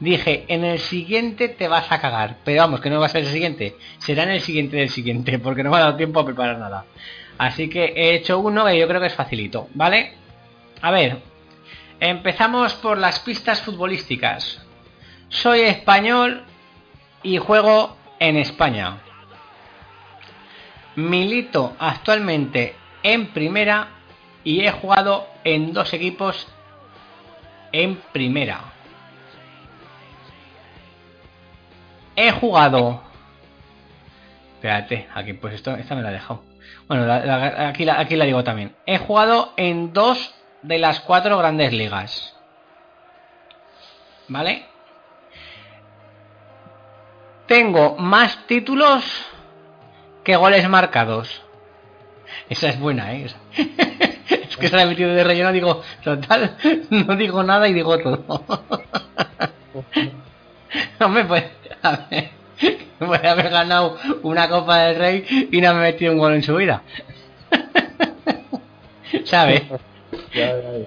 Dije, 0.00 0.44
en 0.48 0.64
el 0.64 0.78
siguiente 0.78 1.48
te 1.48 1.68
vas 1.68 1.90
a 1.90 2.00
cagar. 2.00 2.36
Pero 2.44 2.62
vamos, 2.62 2.80
que 2.80 2.90
no 2.90 3.00
va 3.00 3.06
a 3.06 3.10
ser 3.10 3.22
el 3.22 3.32
siguiente. 3.32 3.76
Será 3.98 4.24
en 4.24 4.30
el 4.30 4.40
siguiente 4.40 4.76
del 4.76 4.90
siguiente, 4.90 5.38
porque 5.42 5.62
no 5.62 5.70
me 5.70 5.76
ha 5.76 5.80
dado 5.80 5.96
tiempo 5.96 6.20
a 6.20 6.26
preparar 6.26 6.58
nada. 6.58 6.84
Así 7.38 7.68
que 7.68 7.92
he 7.96 8.14
hecho 8.14 8.38
uno 8.38 8.64
que 8.64 8.78
yo 8.78 8.88
creo 8.88 9.00
que 9.00 9.08
es 9.08 9.14
facilito, 9.14 9.68
¿vale? 9.74 10.14
A 10.80 10.90
ver, 10.90 11.18
empezamos 12.00 12.74
por 12.74 12.98
las 12.98 13.20
pistas 13.20 13.60
futbolísticas. 13.62 14.62
Soy 15.28 15.60
español 15.60 16.44
y 17.22 17.38
juego 17.38 17.96
en 18.18 18.36
España. 18.36 18.98
Milito 20.94 21.76
actualmente 21.78 22.74
en 23.02 23.28
primera 23.28 23.88
y 24.44 24.64
he 24.64 24.70
jugado 24.70 25.26
en 25.44 25.72
dos 25.74 25.92
equipos 25.92 26.48
en 27.72 27.96
primera. 28.12 28.75
He 32.16 32.30
jugado. 32.32 33.02
Espérate, 34.56 35.06
aquí 35.14 35.34
pues 35.34 35.54
esto, 35.54 35.74
esta 35.76 35.94
me 35.94 36.02
la 36.02 36.10
he 36.10 36.14
dejado. 36.14 36.42
Bueno, 36.88 37.04
la- 37.06 37.20
la- 37.24 37.68
aquí, 37.68 37.84
la, 37.84 38.00
aquí 38.00 38.16
la 38.16 38.24
digo 38.24 38.42
también. 38.42 38.74
He 38.86 38.98
jugado 38.98 39.52
en 39.56 39.92
dos 39.92 40.34
de 40.62 40.78
las 40.78 41.00
cuatro 41.00 41.36
grandes 41.38 41.72
ligas. 41.72 42.34
¿Vale? 44.28 44.66
Tengo 47.46 47.96
más 47.98 48.46
títulos 48.46 49.04
que 50.24 50.34
goles 50.36 50.68
marcados. 50.68 51.42
Esa 52.48 52.68
es 52.68 52.78
buena, 52.80 53.12
¿eh? 53.14 53.26
Es 54.28 54.56
que 54.56 54.68
se 54.68 54.74
la 54.76 54.82
he 54.82 54.86
metido 54.86 55.12
de 55.12 55.22
relleno, 55.22 55.52
digo, 55.52 55.82
total, 56.02 56.56
no 56.90 57.14
digo 57.14 57.42
nada 57.44 57.68
y 57.68 57.74
digo 57.74 57.96
todo. 57.98 58.24
Hombre, 61.00 61.24
pues, 61.24 61.44
a 61.86 62.06
ver, 62.10 62.30
voy 63.00 63.18
a 63.22 63.32
haber 63.32 63.50
ganado 63.50 63.96
una 64.22 64.48
Copa 64.48 64.78
del 64.78 64.96
Rey 64.96 65.48
y 65.50 65.60
no 65.60 65.74
me 65.74 65.80
he 65.80 65.92
metido 65.92 66.12
un 66.12 66.18
gol 66.18 66.34
en 66.34 66.42
su 66.42 66.56
vida. 66.56 66.82
¿Sabes? 69.24 69.62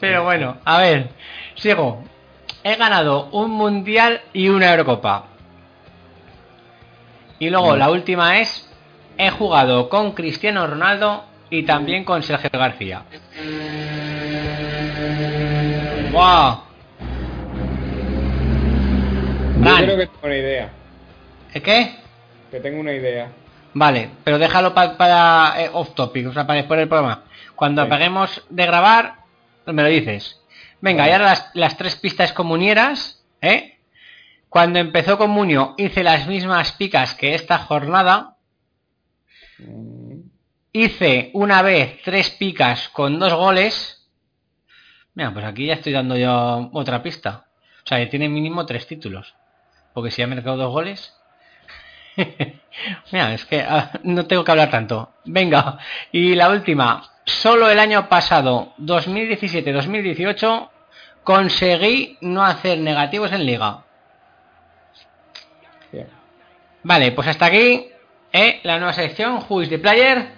Pero 0.00 0.24
bueno, 0.24 0.56
a 0.64 0.78
ver, 0.78 1.10
sigo. 1.54 2.02
He 2.64 2.76
ganado 2.76 3.28
un 3.32 3.50
mundial 3.52 4.22
y 4.32 4.48
una 4.48 4.70
Eurocopa. 4.70 5.26
Y 7.38 7.50
luego 7.50 7.76
la 7.76 7.90
última 7.90 8.38
es, 8.40 8.68
he 9.18 9.30
jugado 9.30 9.88
con 9.88 10.12
Cristiano 10.12 10.66
Ronaldo 10.66 11.24
y 11.50 11.62
también 11.64 12.04
con 12.04 12.22
Sergio 12.22 12.50
García. 12.52 13.04
¡Wow! 16.12 16.60
Yo 19.58 19.76
creo 19.76 19.96
que 19.96 20.06
tengo 20.06 20.18
una 20.26 20.36
idea. 20.36 20.70
¿eh, 21.54 21.60
¿Qué? 21.62 21.96
Que 22.50 22.60
tengo 22.60 22.80
una 22.80 22.92
idea. 22.92 23.28
Vale, 23.74 24.10
pero 24.24 24.38
déjalo 24.38 24.72
pa- 24.74 24.96
para 24.96 25.54
eh, 25.62 25.70
off 25.72 25.94
topic, 25.94 26.28
o 26.28 26.32
sea, 26.32 26.46
para 26.46 26.58
después 26.58 26.78
del 26.78 26.88
programa. 26.88 27.24
Cuando 27.54 27.82
Sí. 27.82 27.86
apaguemos 27.86 28.42
de 28.48 28.66
grabar, 28.66 29.14
me 29.66 29.82
lo 29.82 29.88
dices. 29.88 30.40
Venga, 30.80 31.08
y 31.08 31.12
ahora 31.12 31.24
las, 31.26 31.50
las 31.54 31.76
tres 31.76 31.96
pistas 31.96 32.32
comunieras, 32.32 33.22
¿eh? 33.40 33.78
Cuando 34.48 34.78
empezó 34.78 35.18
Comunio 35.18 35.74
hice 35.76 36.02
las 36.04 36.26
mismas 36.26 36.72
picas 36.72 37.14
que 37.14 37.34
esta 37.34 37.58
jornada. 37.58 38.36
Mm, 39.58 40.20
Hice 40.72 41.30
una 41.32 41.62
vez 41.62 42.00
tres 42.04 42.28
picas 42.30 42.90
con 42.90 43.18
dos 43.18 43.32
goles. 43.32 44.06
Mira, 45.14 45.32
pues 45.32 45.44
aquí 45.46 45.64
ya 45.66 45.74
estoy 45.74 45.94
dando 45.94 46.16
yo 46.18 46.68
otra 46.74 47.02
pista. 47.02 47.46
O 47.82 47.88
sea, 47.88 47.96
que 47.98 48.06
tiene 48.06 48.28
mínimo 48.28 48.66
tres 48.66 48.86
títulos. 48.86 49.34
Porque 49.96 50.10
si 50.10 50.20
ha 50.20 50.26
marcado 50.26 50.58
dos 50.58 50.70
goles. 50.70 51.14
Mira, 53.12 53.32
es 53.32 53.46
que 53.46 53.62
ah, 53.62 53.92
no 54.02 54.26
tengo 54.26 54.44
que 54.44 54.50
hablar 54.50 54.68
tanto. 54.68 55.14
Venga, 55.24 55.78
y 56.12 56.34
la 56.34 56.50
última. 56.50 57.02
Solo 57.24 57.70
el 57.70 57.78
año 57.78 58.06
pasado, 58.06 58.74
2017-2018, 58.78 60.68
conseguí 61.24 62.18
no 62.20 62.44
hacer 62.44 62.76
negativos 62.76 63.32
en 63.32 63.46
liga. 63.46 63.84
bien. 65.90 66.08
Vale, 66.82 67.12
pues 67.12 67.28
hasta 67.28 67.46
aquí 67.46 67.88
eh, 68.34 68.60
la 68.64 68.76
nueva 68.76 68.92
sección 68.92 69.46
Who 69.48 69.62
is 69.62 69.70
the 69.70 69.78
Player. 69.78 70.28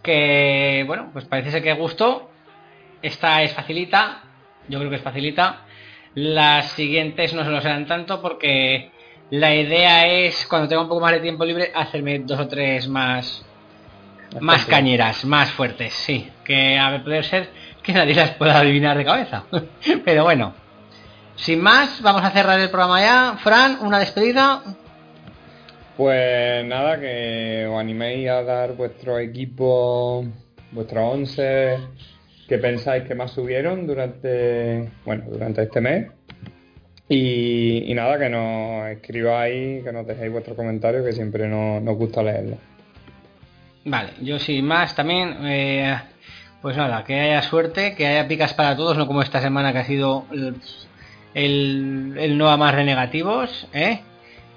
Que, 0.00 0.84
bueno, 0.86 1.10
pues 1.12 1.24
parece 1.24 1.50
ser 1.50 1.64
que 1.64 1.72
gustó. 1.72 2.30
Esta 3.02 3.42
es 3.42 3.52
facilita. 3.52 4.22
Yo 4.68 4.78
creo 4.78 4.90
que 4.90 4.96
es 4.96 5.02
facilita. 5.02 5.64
Las 6.14 6.72
siguientes 6.72 7.32
no 7.34 7.44
se 7.44 7.50
lo 7.50 7.60
serán 7.60 7.86
tanto 7.86 8.20
porque 8.20 8.90
la 9.30 9.54
idea 9.54 10.06
es, 10.06 10.46
cuando 10.48 10.68
tenga 10.68 10.82
un 10.82 10.88
poco 10.88 11.00
más 11.00 11.12
de 11.12 11.20
tiempo 11.20 11.44
libre, 11.44 11.70
hacerme 11.74 12.18
dos 12.18 12.40
o 12.40 12.48
tres 12.48 12.88
más, 12.88 13.44
más 14.40 14.66
cañeras, 14.66 15.24
más 15.24 15.50
fuertes, 15.52 15.94
sí. 15.94 16.28
Que 16.44 16.78
a 16.78 16.90
ver, 16.90 17.04
poder 17.04 17.24
ser 17.24 17.48
que 17.82 17.92
nadie 17.92 18.14
las 18.14 18.30
pueda 18.30 18.58
adivinar 18.58 18.98
de 18.98 19.04
cabeza. 19.04 19.44
Pero 20.04 20.24
bueno, 20.24 20.52
sin 21.36 21.60
más, 21.60 22.02
vamos 22.02 22.24
a 22.24 22.30
cerrar 22.30 22.58
el 22.58 22.70
programa 22.70 23.00
ya. 23.00 23.38
Fran, 23.40 23.78
una 23.80 24.00
despedida. 24.00 24.62
Pues 25.96 26.64
nada, 26.64 26.98
que 26.98 27.68
os 27.70 27.78
animéis 27.78 28.28
a 28.30 28.42
dar 28.42 28.72
vuestro 28.72 29.18
equipo, 29.18 30.24
vuestro 30.72 31.08
11 31.08 31.78
que 32.50 32.58
pensáis 32.58 33.04
que 33.04 33.14
más 33.14 33.30
subieron 33.30 33.86
durante, 33.86 34.90
bueno, 35.04 35.22
durante 35.30 35.62
este 35.62 35.80
mes. 35.80 36.08
Y, 37.08 37.92
nada, 37.94 38.18
que 38.18 38.28
nos 38.28 38.88
escribáis, 38.88 39.84
que 39.84 39.92
nos 39.92 40.04
dejéis 40.04 40.32
vuestros 40.32 40.56
comentarios, 40.56 41.06
que 41.06 41.12
siempre 41.12 41.46
nos, 41.46 41.80
nos 41.80 41.96
gusta 41.96 42.24
leerlos. 42.24 42.58
Vale, 43.84 44.14
yo 44.20 44.40
sin 44.40 44.64
más 44.64 44.96
también, 44.96 45.36
eh, 45.44 45.96
pues 46.60 46.76
nada, 46.76 47.04
que 47.04 47.20
haya 47.20 47.40
suerte, 47.42 47.94
que 47.94 48.08
haya 48.08 48.26
picas 48.26 48.52
para 48.52 48.76
todos, 48.76 48.98
no 48.98 49.06
como 49.06 49.22
esta 49.22 49.40
semana 49.40 49.72
que 49.72 49.78
ha 49.78 49.84
sido 49.84 50.26
el, 50.32 50.56
el, 51.34 52.16
el 52.18 52.36
no 52.36 52.50
a 52.50 52.56
más 52.56 52.74
¿eh? 53.72 54.00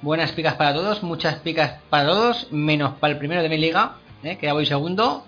Buenas 0.01 0.31
picas 0.31 0.55
para 0.55 0.73
todos, 0.73 1.03
muchas 1.03 1.35
picas 1.35 1.75
para 1.91 2.07
todos, 2.07 2.51
menos 2.51 2.95
para 2.95 3.13
el 3.13 3.19
primero 3.19 3.43
de 3.43 3.49
mi 3.49 3.59
liga, 3.59 3.97
¿eh? 4.23 4.37
que 4.37 4.47
ya 4.47 4.53
voy 4.53 4.65
segundo. 4.65 5.27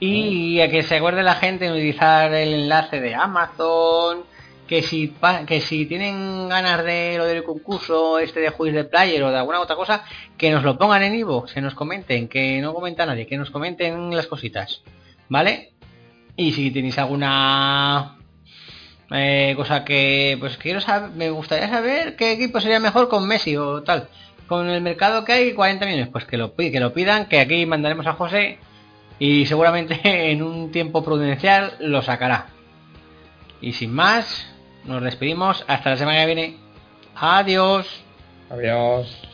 Y 0.00 0.60
a 0.60 0.68
que 0.68 0.82
se 0.82 0.96
acuerde 0.96 1.22
la 1.22 1.34
gente 1.36 1.66
de 1.66 1.72
utilizar 1.72 2.32
el 2.34 2.54
enlace 2.54 3.00
de 3.00 3.14
Amazon, 3.14 4.24
que 4.66 4.82
si 4.82 5.14
que 5.46 5.60
si 5.60 5.86
tienen 5.86 6.48
ganas 6.48 6.84
de 6.84 7.14
lo 7.18 7.26
del 7.26 7.44
concurso 7.44 8.18
este 8.18 8.40
de 8.40 8.50
Juiz 8.50 8.74
de 8.74 8.84
Player 8.84 9.22
o 9.22 9.30
de 9.30 9.38
alguna 9.38 9.60
otra 9.60 9.76
cosa, 9.76 10.04
que 10.36 10.50
nos 10.50 10.64
lo 10.64 10.78
pongan 10.78 11.02
en 11.02 11.14
Ivo, 11.14 11.46
se 11.46 11.60
nos 11.60 11.74
comenten, 11.74 12.28
que 12.28 12.60
no 12.60 12.74
comenta 12.74 13.06
nadie, 13.06 13.26
que 13.26 13.36
nos 13.36 13.50
comenten 13.50 14.14
las 14.16 14.26
cositas, 14.26 14.82
¿vale? 15.28 15.72
Y 16.36 16.52
si 16.52 16.70
tenéis 16.70 16.98
alguna 16.98 18.18
eh, 19.10 19.54
cosa 19.56 19.84
que 19.84 20.36
pues 20.40 20.56
quiero 20.56 20.80
saber, 20.80 21.10
me 21.10 21.30
gustaría 21.30 21.68
saber 21.68 22.16
qué 22.16 22.32
equipo 22.32 22.60
sería 22.60 22.80
mejor 22.80 23.08
con 23.08 23.26
Messi 23.26 23.56
o 23.56 23.82
tal. 23.82 24.08
Con 24.46 24.68
el 24.68 24.82
mercado 24.82 25.24
que 25.24 25.32
hay 25.32 25.54
40 25.54 25.86
millones, 25.86 26.08
pues 26.08 26.24
que 26.26 26.36
lo 26.36 26.54
que 26.54 26.80
lo 26.80 26.92
pidan, 26.92 27.26
que 27.26 27.40
aquí 27.40 27.64
mandaremos 27.64 28.06
a 28.06 28.12
José 28.12 28.58
y 29.18 29.46
seguramente 29.46 30.00
en 30.32 30.42
un 30.42 30.70
tiempo 30.70 31.04
prudencial 31.04 31.74
lo 31.80 32.02
sacará. 32.02 32.46
Y 33.60 33.72
sin 33.72 33.92
más, 33.92 34.46
nos 34.84 35.02
despedimos 35.02 35.64
hasta 35.66 35.90
la 35.90 35.96
semana 35.96 36.20
que 36.20 36.26
viene. 36.26 36.56
Adiós. 37.14 37.86
Adiós. 38.50 39.33